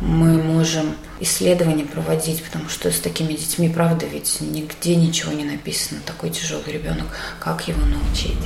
мы 0.00 0.42
можем 0.42 0.96
исследования 1.20 1.84
проводить, 1.84 2.42
потому 2.44 2.68
что 2.68 2.90
с 2.90 3.00
такими 3.00 3.32
детьми, 3.32 3.68
правда, 3.68 4.06
ведь 4.06 4.38
нигде 4.40 4.96
ничего 4.96 5.32
не 5.32 5.44
написано. 5.44 6.00
Такой 6.04 6.30
тяжелый 6.30 6.72
ребенок, 6.72 7.06
как 7.40 7.66
его 7.68 7.84
научить, 7.86 8.36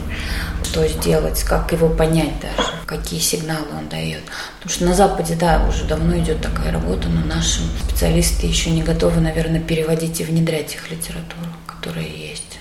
что 0.63 0.87
сделать, 0.87 1.43
как 1.43 1.73
его 1.73 1.89
понять 1.89 2.35
даже, 2.41 2.69
какие 2.87 3.19
сигналы 3.19 3.67
он 3.77 3.89
дает. 3.89 4.23
Потому 4.59 4.73
что 4.73 4.85
на 4.85 4.95
Западе, 4.95 5.35
да, 5.35 5.67
уже 5.69 5.85
давно 5.85 6.17
идет 6.19 6.41
такая 6.41 6.73
работа, 6.73 7.09
но 7.09 7.25
наши 7.25 7.61
специалисты 7.85 8.47
еще 8.47 8.71
не 8.71 8.83
готовы, 8.83 9.21
наверное, 9.21 9.61
переводить 9.61 10.21
и 10.21 10.25
внедрять 10.25 10.75
их 10.75 10.91
литературу, 10.91 11.51
которая 11.67 12.07
есть 12.07 12.61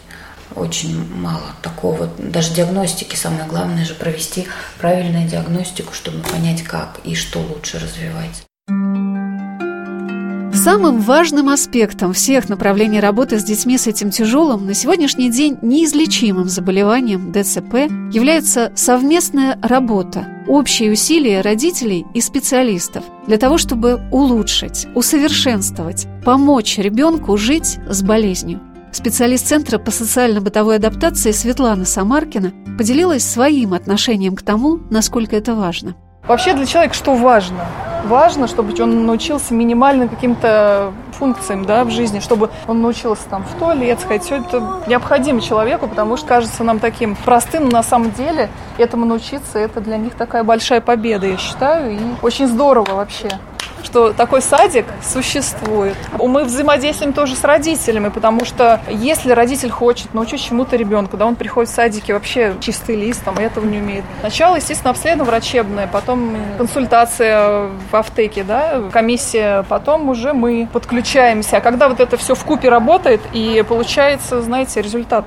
очень 0.55 1.05
мало 1.13 1.53
такого. 1.61 2.09
Даже 2.17 2.53
диагностики 2.53 3.15
самое 3.15 3.45
главное 3.45 3.85
же 3.85 3.93
провести 3.93 4.47
правильную 4.79 5.27
диагностику, 5.27 5.93
чтобы 5.93 6.21
понять, 6.23 6.63
как 6.63 6.99
и 7.03 7.15
что 7.15 7.39
лучше 7.39 7.77
развивать. 7.77 8.48
Самым 10.53 10.99
важным 10.99 11.49
аспектом 11.49 12.11
всех 12.13 12.49
направлений 12.49 12.99
работы 12.99 13.39
с 13.39 13.43
детьми 13.43 13.77
с 13.77 13.87
этим 13.87 14.11
тяжелым 14.11 14.65
на 14.65 14.73
сегодняшний 14.73 15.31
день 15.31 15.57
неизлечимым 15.61 16.49
заболеванием 16.49 17.31
ДЦП 17.31 17.91
является 18.13 18.71
совместная 18.75 19.57
работа, 19.61 20.27
общие 20.47 20.91
усилия 20.91 21.41
родителей 21.41 22.05
и 22.13 22.21
специалистов 22.21 23.03
для 23.25 23.37
того, 23.37 23.57
чтобы 23.57 24.01
улучшить, 24.11 24.87
усовершенствовать, 24.95 26.07
помочь 26.25 26.77
ребенку 26.77 27.37
жить 27.37 27.77
с 27.89 28.03
болезнью. 28.03 28.59
Специалист 28.91 29.47
Центра 29.47 29.77
по 29.77 29.91
социально-бытовой 29.91 30.75
адаптации 30.75 31.31
Светлана 31.31 31.85
Самаркина 31.85 32.51
поделилась 32.77 33.23
своим 33.23 33.73
отношением 33.73 34.35
к 34.35 34.41
тому, 34.41 34.79
насколько 34.89 35.35
это 35.35 35.55
важно. 35.55 35.95
Вообще 36.27 36.53
для 36.53 36.65
человека 36.65 36.93
что 36.93 37.15
важно? 37.15 37.65
важно, 38.03 38.47
чтобы 38.47 38.73
он 38.81 39.05
научился 39.05 39.53
минимальным 39.53 40.09
каким-то 40.09 40.93
функциям 41.13 41.65
да, 41.65 41.83
в 41.83 41.91
жизни, 41.91 42.19
чтобы 42.19 42.49
он 42.67 42.81
научился 42.81 43.23
там 43.29 43.43
в 43.43 43.59
туалет 43.59 43.99
сходить. 43.99 44.23
Все 44.23 44.37
это 44.37 44.81
необходимо 44.87 45.41
человеку, 45.41 45.87
потому 45.87 46.17
что 46.17 46.27
кажется 46.27 46.63
нам 46.63 46.79
таким 46.79 47.15
простым, 47.15 47.65
но 47.65 47.71
на 47.71 47.83
самом 47.83 48.11
деле 48.11 48.49
этому 48.79 49.05
научиться, 49.05 49.59
это 49.59 49.81
для 49.81 49.97
них 49.97 50.15
такая 50.15 50.43
большая 50.43 50.81
победа, 50.81 51.27
я 51.27 51.37
считаю, 51.37 51.91
и 51.91 51.99
очень 52.21 52.47
здорово 52.47 52.95
вообще 52.95 53.29
что 53.83 54.13
такой 54.13 54.41
садик 54.41 54.85
существует. 55.01 55.95
Мы 56.17 56.43
взаимодействуем 56.43 57.13
тоже 57.13 57.35
с 57.35 57.43
родителями, 57.43 58.09
потому 58.09 58.45
что 58.45 58.81
если 58.89 59.31
родитель 59.31 59.69
хочет 59.69 60.13
научить 60.13 60.43
чему-то 60.43 60.75
ребенка, 60.75 61.17
да, 61.17 61.25
он 61.25 61.35
приходит 61.35 61.71
в 61.71 61.73
садике 61.73 62.13
вообще 62.13 62.55
чистый 62.59 62.95
лист, 62.95 63.23
там, 63.23 63.37
этого 63.37 63.65
не 63.65 63.79
умеет. 63.79 64.03
Сначала, 64.19 64.57
естественно, 64.57 64.91
обследование 64.91 65.25
врачебное, 65.25 65.87
потом 65.87 66.35
консультация 66.57 67.69
в 67.91 67.95
автеке, 67.95 68.43
да, 68.43 68.83
комиссия, 68.91 69.63
потом 69.67 70.09
уже 70.09 70.33
мы 70.33 70.67
подключаемся. 70.71 71.57
А 71.57 71.61
когда 71.61 71.89
вот 71.89 71.99
это 71.99 72.17
все 72.17 72.35
в 72.35 72.43
купе 72.43 72.69
работает 72.69 73.21
и 73.33 73.63
получается, 73.67 74.41
знаете, 74.41 74.81
результат 74.81 75.25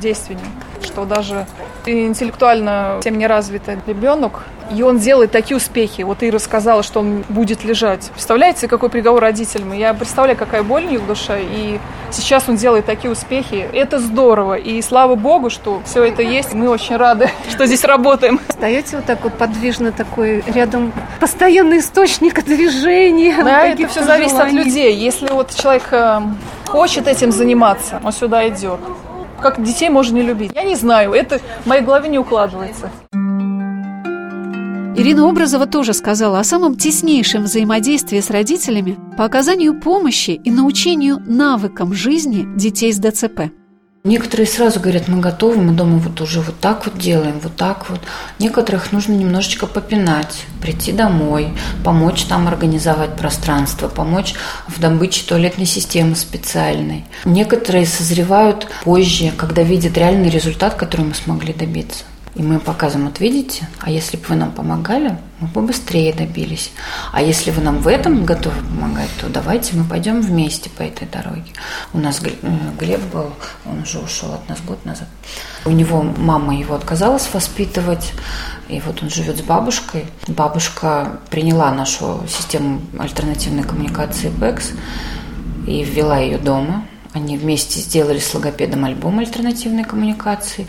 действеннее, 0.00 0.46
что 0.82 1.04
даже 1.04 1.46
интеллектуально 1.88 3.00
тем 3.02 3.18
не 3.18 3.26
развитый 3.26 3.78
ребенок 3.86 4.44
и 4.74 4.82
он 4.82 4.98
делает 4.98 5.30
такие 5.30 5.56
успехи. 5.56 6.02
Вот 6.02 6.22
Ира 6.22 6.38
сказала, 6.38 6.82
что 6.82 7.00
он 7.00 7.24
будет 7.28 7.64
лежать. 7.64 8.10
Представляете, 8.12 8.68
какой 8.68 8.90
приговор 8.90 9.22
родителям? 9.22 9.72
Я 9.72 9.94
представляю, 9.94 10.36
какая 10.36 10.62
боль 10.62 10.84
у 10.84 10.90
них 10.90 11.00
в 11.00 11.06
душе. 11.06 11.42
И 11.42 11.78
сейчас 12.10 12.48
он 12.48 12.56
делает 12.56 12.86
такие 12.86 13.10
успехи. 13.10 13.68
Это 13.72 13.98
здорово. 13.98 14.54
И 14.54 14.80
слава 14.82 15.14
богу, 15.14 15.50
что 15.50 15.80
все 15.84 16.04
это 16.04 16.22
есть. 16.22 16.54
Мы 16.54 16.68
очень 16.68 16.96
рады, 16.96 17.30
что 17.50 17.66
здесь 17.66 17.84
работаем. 17.84 18.40
Стоите 18.48 18.96
вот 18.96 19.06
так 19.06 19.22
вот 19.22 19.34
подвижно 19.34 19.92
такой 19.92 20.42
рядом 20.46 20.92
постоянный 21.20 21.78
источник 21.78 22.44
движения. 22.44 23.42
Да, 23.42 23.66
это 23.66 23.86
все 23.88 24.02
зависит 24.02 24.38
от 24.38 24.52
людей. 24.52 24.94
Если 24.94 25.28
вот 25.28 25.54
человек 25.54 25.84
э, 25.92 26.20
хочет 26.66 27.06
этим 27.06 27.32
заниматься, 27.32 28.00
он 28.02 28.12
сюда 28.12 28.48
идет. 28.48 28.80
Как 29.40 29.62
детей 29.62 29.88
можно 29.88 30.16
не 30.16 30.22
любить? 30.22 30.52
Я 30.54 30.62
не 30.62 30.76
знаю, 30.76 31.12
это 31.12 31.40
в 31.64 31.66
моей 31.66 31.82
голове 31.82 32.08
не 32.08 32.18
укладывается. 32.18 32.90
Ирина 34.98 35.28
Образова 35.28 35.66
тоже 35.66 35.92
сказала 35.92 36.38
о 36.38 36.44
самом 36.44 36.76
теснейшем 36.76 37.44
взаимодействии 37.44 38.18
с 38.18 38.30
родителями 38.30 38.96
по 39.18 39.26
оказанию 39.26 39.78
помощи 39.78 40.30
и 40.30 40.50
научению 40.50 41.22
навыкам 41.26 41.92
жизни 41.92 42.46
детей 42.56 42.92
с 42.92 42.98
ДЦП. 42.98 43.50
Некоторые 44.06 44.46
сразу 44.46 44.78
говорят, 44.78 45.08
мы 45.08 45.18
готовы, 45.18 45.60
мы 45.60 45.72
дома 45.72 45.98
вот 45.98 46.20
уже 46.20 46.40
вот 46.40 46.60
так 46.60 46.86
вот 46.86 46.96
делаем, 46.96 47.40
вот 47.42 47.56
так 47.56 47.90
вот. 47.90 47.98
Некоторых 48.38 48.92
нужно 48.92 49.14
немножечко 49.14 49.66
попинать, 49.66 50.44
прийти 50.62 50.92
домой, 50.92 51.48
помочь 51.82 52.22
там 52.22 52.46
организовать 52.46 53.16
пространство, 53.16 53.88
помочь 53.88 54.34
в 54.68 54.78
добыче 54.78 55.24
туалетной 55.26 55.66
системы 55.66 56.14
специальной. 56.14 57.04
Некоторые 57.24 57.84
созревают 57.84 58.68
позже, 58.84 59.32
когда 59.36 59.62
видят 59.62 59.98
реальный 59.98 60.30
результат, 60.30 60.74
который 60.74 61.06
мы 61.06 61.14
смогли 61.14 61.52
добиться. 61.52 62.04
И 62.36 62.42
мы 62.42 62.60
показываем, 62.60 63.08
вот 63.08 63.18
видите, 63.18 63.66
а 63.80 63.90
если 63.90 64.18
бы 64.18 64.24
вы 64.28 64.36
нам 64.36 64.52
помогали, 64.52 65.16
мы 65.40 65.48
бы 65.48 65.62
быстрее 65.62 66.12
добились. 66.12 66.70
А 67.10 67.22
если 67.22 67.50
вы 67.50 67.62
нам 67.62 67.78
в 67.78 67.88
этом 67.88 68.26
готовы 68.26 68.56
помогать, 68.60 69.08
то 69.18 69.30
давайте 69.30 69.74
мы 69.74 69.84
пойдем 69.84 70.20
вместе 70.20 70.68
по 70.68 70.82
этой 70.82 71.08
дороге. 71.08 71.50
У 71.94 71.98
нас 71.98 72.20
э, 72.22 72.30
Глеб 72.78 73.00
был, 73.10 73.32
он 73.64 73.80
уже 73.80 74.00
ушел 74.00 74.34
от 74.34 74.46
нас 74.50 74.60
год 74.60 74.84
назад. 74.84 75.08
У 75.64 75.70
него 75.70 76.02
мама 76.02 76.54
его 76.54 76.74
отказалась 76.74 77.26
воспитывать, 77.32 78.12
и 78.68 78.80
вот 78.80 79.02
он 79.02 79.08
живет 79.08 79.38
с 79.38 79.42
бабушкой. 79.42 80.04
Бабушка 80.28 81.20
приняла 81.30 81.72
нашу 81.72 82.22
систему 82.28 82.82
альтернативной 82.98 83.62
коммуникации 83.62 84.28
БЭКС 84.28 84.72
и 85.66 85.82
ввела 85.84 86.18
ее 86.18 86.36
дома. 86.36 86.86
Они 87.14 87.38
вместе 87.38 87.80
сделали 87.80 88.18
с 88.18 88.34
логопедом 88.34 88.84
альбом 88.84 89.20
альтернативной 89.20 89.84
коммуникации 89.84 90.66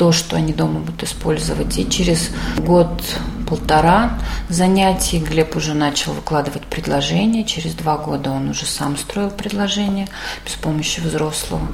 то, 0.00 0.12
что 0.12 0.36
они 0.36 0.54
дома 0.54 0.80
будут 0.80 1.02
использовать. 1.02 1.76
И 1.76 1.86
через 1.86 2.30
год-полтора 2.56 4.18
занятий 4.48 5.18
Глеб 5.18 5.54
уже 5.56 5.74
начал 5.74 6.14
выкладывать 6.14 6.64
предложения. 6.64 7.44
Через 7.44 7.74
два 7.74 7.98
года 7.98 8.30
он 8.30 8.48
уже 8.48 8.64
сам 8.64 8.96
строил 8.96 9.28
предложения 9.28 10.08
без 10.42 10.54
помощи 10.54 11.00
взрослого. 11.00 11.68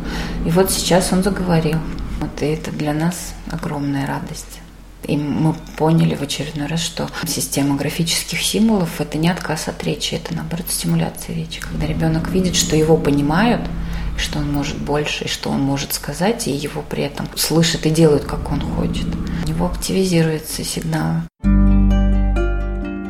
И 0.45 0.51
вот 0.51 0.73
сейчас 0.73 1.13
он 1.13 1.23
заговорил. 1.23 1.79
Вот 2.21 2.43
и 2.43 2.47
это 2.47 2.73
для 2.73 2.93
нас 2.95 3.33
огромная 3.53 4.09
радость. 4.09 4.59
И 5.05 5.17
мы 5.17 5.55
поняли 5.77 6.17
в 6.17 6.23
очередной 6.23 6.67
раз, 6.67 6.81
что 6.81 7.09
система 7.29 7.77
графических 7.77 8.43
символов– 8.43 8.91
это 9.01 9.19
не 9.19 9.29
отказ 9.29 9.69
от 9.69 9.85
речи, 9.85 10.15
это, 10.15 10.35
наоборот, 10.35 10.67
стимуляция 10.69 11.37
речи. 11.37 11.61
Когда 11.61 11.87
ребенок 11.87 12.29
видит, 12.31 12.57
что 12.57 12.75
его 12.75 12.97
понимают– 12.97 13.61
что 14.17 14.39
он 14.39 14.53
может 14.53 14.79
больше, 14.79 15.25
и 15.25 15.29
что 15.29 15.51
он 15.51 15.61
может 15.61 15.93
сказать, 15.93 16.47
и 16.47 16.53
его 16.53 16.83
при 16.83 17.05
этом 17.05 17.29
слышат 17.37 17.87
и 17.87 17.91
делают, 17.91 18.25
как 18.25 18.51
он 18.51 18.61
хочет. 18.61 19.07
У 19.45 19.49
него 19.49 19.67
активизируются 19.67 20.65
сигналы. 20.65 21.23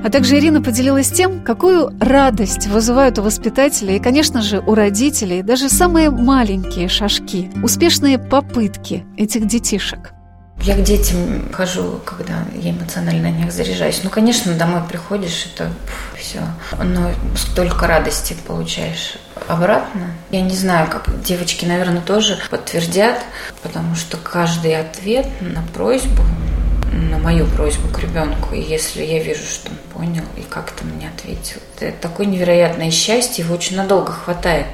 А 0.06 0.08
также 0.08 0.38
Ирина 0.38 0.62
поделилась 0.62 1.10
тем, 1.10 1.42
какую 1.42 1.92
радость 1.98 2.68
вызывают 2.68 3.18
у 3.18 3.22
воспитателей 3.22 3.96
и, 3.96 4.00
конечно 4.00 4.40
же, 4.40 4.60
у 4.60 4.74
родителей 4.74 5.42
даже 5.42 5.68
самые 5.68 6.10
маленькие 6.10 6.88
шажки, 6.88 7.50
успешные 7.60 8.16
попытки 8.16 9.04
этих 9.16 9.48
детишек. 9.48 10.12
Я 10.62 10.76
к 10.76 10.82
детям 10.84 11.50
хожу, 11.52 12.00
когда 12.04 12.46
я 12.54 12.70
эмоционально 12.70 13.30
на 13.30 13.32
них 13.32 13.52
заряжаюсь. 13.52 14.00
Ну, 14.04 14.10
конечно, 14.10 14.54
домой 14.54 14.82
приходишь, 14.88 15.48
это 15.52 15.72
все. 16.16 16.40
Но 16.82 17.10
столько 17.36 17.88
радости 17.88 18.36
получаешь 18.46 19.16
обратно. 19.48 20.12
Я 20.30 20.42
не 20.42 20.54
знаю, 20.54 20.88
как 20.90 21.08
девочки, 21.22 21.64
наверное, 21.64 22.00
тоже 22.00 22.38
подтвердят, 22.50 23.18
потому 23.62 23.94
что 23.94 24.16
каждый 24.16 24.78
ответ 24.78 25.26
на 25.40 25.62
просьбу, 25.74 26.22
на 26.92 27.18
мою 27.18 27.46
просьбу 27.46 27.88
к 27.88 27.98
ребенку, 28.00 28.54
и 28.54 28.60
если 28.60 29.02
я 29.02 29.22
вижу, 29.22 29.42
что 29.42 29.70
он 29.70 29.76
понял 29.92 30.24
и 30.36 30.42
как-то 30.42 30.84
мне 30.84 31.08
ответил, 31.08 31.60
это 31.78 31.96
такое 32.00 32.26
невероятное 32.26 32.90
счастье, 32.90 33.44
его 33.44 33.54
очень 33.54 33.76
надолго 33.76 34.12
хватает. 34.12 34.66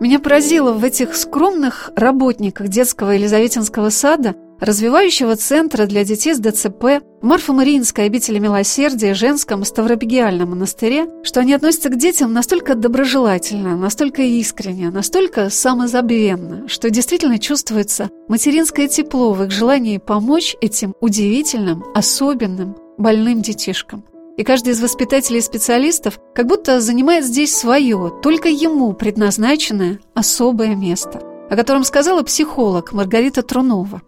Меня 0.00 0.18
поразило 0.18 0.72
в 0.74 0.84
этих 0.84 1.14
скромных 1.14 1.90
работниках 1.96 2.68
детского 2.68 3.12
Елизаветинского 3.12 3.88
сада, 3.88 4.34
развивающего 4.60 5.36
центра 5.36 5.86
для 5.86 6.04
детей 6.04 6.34
с 6.34 6.38
ДЦП, 6.38 7.02
в 7.20 7.26
Марфо-Мариинской 7.26 8.04
обители 8.04 8.38
милосердия, 8.38 9.14
женском 9.14 9.64
Ставропигиальном 9.64 10.50
монастыре, 10.50 11.06
что 11.22 11.40
они 11.40 11.54
относятся 11.54 11.88
к 11.88 11.96
детям 11.96 12.32
настолько 12.32 12.74
доброжелательно, 12.74 13.76
настолько 13.76 14.22
искренне, 14.22 14.90
настолько 14.90 15.50
самозабвенно, 15.50 16.68
что 16.68 16.90
действительно 16.90 17.38
чувствуется 17.38 18.10
материнское 18.28 18.88
тепло 18.88 19.32
в 19.32 19.42
их 19.42 19.50
желании 19.50 19.98
помочь 19.98 20.56
этим 20.60 20.94
удивительным, 21.00 21.84
особенным, 21.94 22.76
больным 22.98 23.42
детишкам. 23.42 24.04
И 24.36 24.42
каждый 24.42 24.72
из 24.72 24.80
воспитателей 24.80 25.38
и 25.38 25.42
специалистов 25.42 26.18
как 26.34 26.46
будто 26.46 26.80
занимает 26.80 27.24
здесь 27.24 27.56
свое, 27.56 28.12
только 28.22 28.48
ему 28.48 28.92
предназначенное 28.92 30.00
особое 30.14 30.74
место, 30.74 31.20
о 31.48 31.56
котором 31.56 31.84
сказала 31.84 32.22
психолог 32.22 32.92
Маргарита 32.92 33.42
Трунова. 33.42 34.02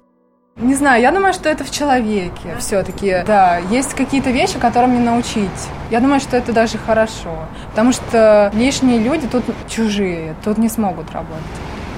Не 0.58 0.74
знаю, 0.74 1.02
я 1.02 1.12
думаю, 1.12 1.34
что 1.34 1.50
это 1.50 1.64
в 1.64 1.70
человеке 1.70 2.56
все-таки. 2.60 3.22
Да, 3.26 3.58
есть 3.58 3.92
какие-то 3.92 4.30
вещи, 4.30 4.58
которым 4.58 4.94
не 4.94 5.00
научить. 5.00 5.50
Я 5.90 6.00
думаю, 6.00 6.18
что 6.18 6.38
это 6.38 6.54
даже 6.54 6.78
хорошо. 6.78 7.40
Потому 7.70 7.92
что 7.92 8.50
лишние 8.54 8.98
люди 8.98 9.26
тут 9.26 9.44
чужие, 9.68 10.34
тут 10.42 10.56
не 10.56 10.70
смогут 10.70 11.12
работать. 11.12 11.44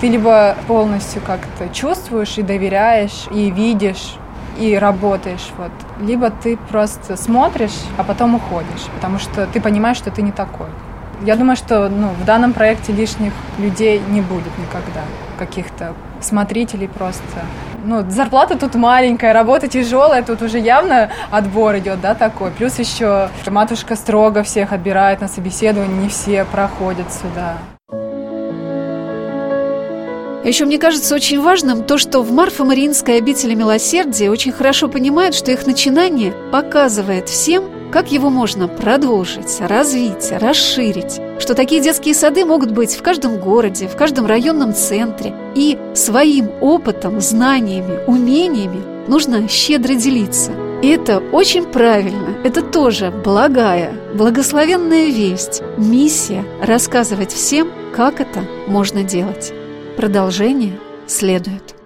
Ты 0.00 0.08
либо 0.08 0.56
полностью 0.66 1.22
как-то 1.24 1.68
чувствуешь 1.68 2.36
и 2.36 2.42
доверяешь, 2.42 3.28
и 3.30 3.52
видишь, 3.52 4.16
и 4.58 4.76
работаешь, 4.76 5.52
вот. 5.56 5.70
Либо 6.00 6.30
ты 6.30 6.56
просто 6.56 7.16
смотришь, 7.16 7.78
а 7.96 8.02
потом 8.02 8.34
уходишь, 8.34 8.86
потому 8.96 9.20
что 9.20 9.46
ты 9.46 9.60
понимаешь, 9.60 9.98
что 9.98 10.10
ты 10.10 10.20
не 10.20 10.32
такой. 10.32 10.68
Я 11.24 11.36
думаю, 11.36 11.56
что 11.56 11.88
ну, 11.88 12.08
в 12.08 12.24
данном 12.24 12.52
проекте 12.52 12.92
лишних 12.92 13.32
людей 13.58 14.02
не 14.08 14.20
будет 14.20 14.56
никогда, 14.58 15.02
каких-то 15.38 15.94
смотрителей 16.20 16.88
просто. 16.88 17.22
Ну, 17.88 18.05
зарплата 18.11 18.59
тут 18.59 18.74
маленькая, 18.74 19.33
работа 19.33 19.66
тяжелая, 19.66 20.22
тут 20.22 20.42
уже 20.42 20.59
явно 20.59 21.11
отбор 21.31 21.79
идет, 21.79 22.03
да, 22.03 22.14
такой. 22.14 22.51
Плюс 22.51 22.79
еще 22.79 23.31
матушка 23.46 23.96
строго 23.96 24.42
всех 24.42 24.74
отбирает 24.74 25.22
на 25.22 25.29
собеседование, 25.29 26.03
не 26.03 26.11
все 26.11 26.44
проходят 26.44 27.07
сюда. 27.11 27.57
Еще 30.44 30.66
мне 30.66 30.77
кажется 30.77 31.14
очень 31.14 31.40
важным 31.40 31.83
то, 31.83 31.96
что 31.96 32.20
в 32.20 32.31
Марфо-Мариинской 32.31 33.16
обители 33.16 33.55
милосердия 33.55 34.31
очень 34.31 34.53
хорошо 34.53 34.88
понимают, 34.88 35.35
что 35.35 35.51
их 35.51 35.66
начинание 35.66 36.35
показывает 36.53 37.31
всем, 37.31 37.64
как 37.92 38.12
его 38.12 38.31
можно 38.31 38.68
продолжить, 38.68 39.61
развить, 39.61 40.31
расширить, 40.33 41.20
что 41.38 41.55
такие 41.55 41.81
детские 41.81 42.14
сады 42.14 42.44
могут 42.44 42.70
быть 42.72 42.94
в 42.94 43.03
каждом 43.03 43.38
городе, 43.38 43.88
в 43.88 43.96
каждом 43.96 44.27
районном 44.27 44.74
центре, 44.74 45.35
и 45.55 45.79
своим 45.94 46.51
опытом, 46.61 47.20
знаниями, 47.20 48.01
умениями 48.07 48.83
нужно 49.09 49.48
щедро 49.48 49.94
делиться. 49.94 50.53
И 50.83 50.88
это 50.88 51.18
очень 51.33 51.64
правильно, 51.64 52.37
это 52.44 52.62
тоже 52.62 53.11
благая, 53.11 53.92
благословенная 54.14 55.07
весть, 55.07 55.62
миссия 55.77 56.44
рассказывать 56.62 57.33
всем, 57.33 57.68
как 57.94 58.20
это 58.20 58.44
можно 58.68 59.03
делать. 59.03 59.53
Продолжение 59.96 60.79
следует. 61.09 61.77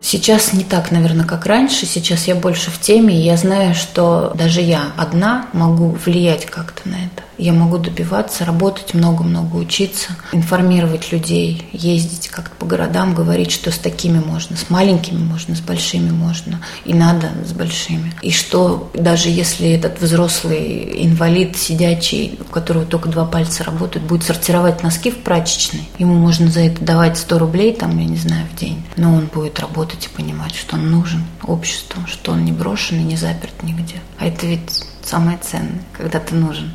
Сейчас 0.00 0.52
не 0.52 0.64
так, 0.64 0.90
наверное, 0.90 1.26
как 1.26 1.46
раньше. 1.46 1.84
Сейчас 1.86 2.28
я 2.28 2.34
больше 2.34 2.70
в 2.70 2.80
теме, 2.80 3.14
и 3.14 3.24
я 3.24 3.36
знаю, 3.36 3.74
что 3.74 4.32
даже 4.34 4.60
я 4.60 4.92
одна 4.96 5.46
могу 5.52 5.90
влиять 5.90 6.46
как-то 6.46 6.88
на 6.88 6.94
это. 6.94 7.27
Я 7.38 7.52
могу 7.52 7.78
добиваться, 7.78 8.44
работать 8.44 8.94
много-много, 8.94 9.56
учиться, 9.56 10.10
информировать 10.32 11.12
людей, 11.12 11.68
ездить 11.72 12.28
как-то 12.28 12.54
по 12.56 12.66
городам, 12.66 13.14
говорить, 13.14 13.52
что 13.52 13.70
с 13.70 13.78
такими 13.78 14.18
можно, 14.18 14.56
с 14.56 14.70
маленькими 14.70 15.18
можно, 15.18 15.54
с 15.54 15.60
большими 15.60 16.10
можно, 16.10 16.60
и 16.84 16.92
надо 16.92 17.30
с 17.46 17.52
большими. 17.52 18.12
И 18.22 18.32
что 18.32 18.90
даже 18.92 19.28
если 19.28 19.70
этот 19.70 20.00
взрослый 20.00 21.04
инвалид 21.04 21.56
сидячий, 21.56 22.38
у 22.40 22.44
которого 22.44 22.84
только 22.84 23.08
два 23.08 23.24
пальца 23.24 23.62
работают, 23.62 24.06
будет 24.06 24.24
сортировать 24.24 24.82
носки 24.82 25.12
в 25.12 25.18
прачечной, 25.18 25.88
ему 25.98 26.14
можно 26.14 26.50
за 26.50 26.60
это 26.60 26.84
давать 26.84 27.18
100 27.18 27.38
рублей, 27.38 27.72
там, 27.72 27.96
я 27.98 28.04
не 28.04 28.16
знаю, 28.16 28.46
в 28.52 28.58
день, 28.58 28.82
но 28.96 29.14
он 29.14 29.26
будет 29.26 29.60
работать 29.60 30.06
и 30.06 30.16
понимать, 30.16 30.56
что 30.56 30.74
он 30.74 30.90
нужен 30.90 31.24
обществу, 31.44 32.02
что 32.08 32.32
он 32.32 32.44
не 32.44 32.52
брошен 32.52 32.98
и 32.98 33.04
не 33.04 33.16
заперт 33.16 33.62
нигде. 33.62 33.96
А 34.18 34.26
это 34.26 34.46
ведь 34.46 34.84
самое 35.04 35.38
ценное, 35.38 35.82
когда 35.96 36.18
ты 36.18 36.34
нужен. 36.34 36.72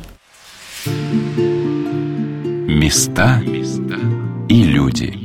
Места 2.68 3.40
и 4.48 4.64
люди. 4.64 5.23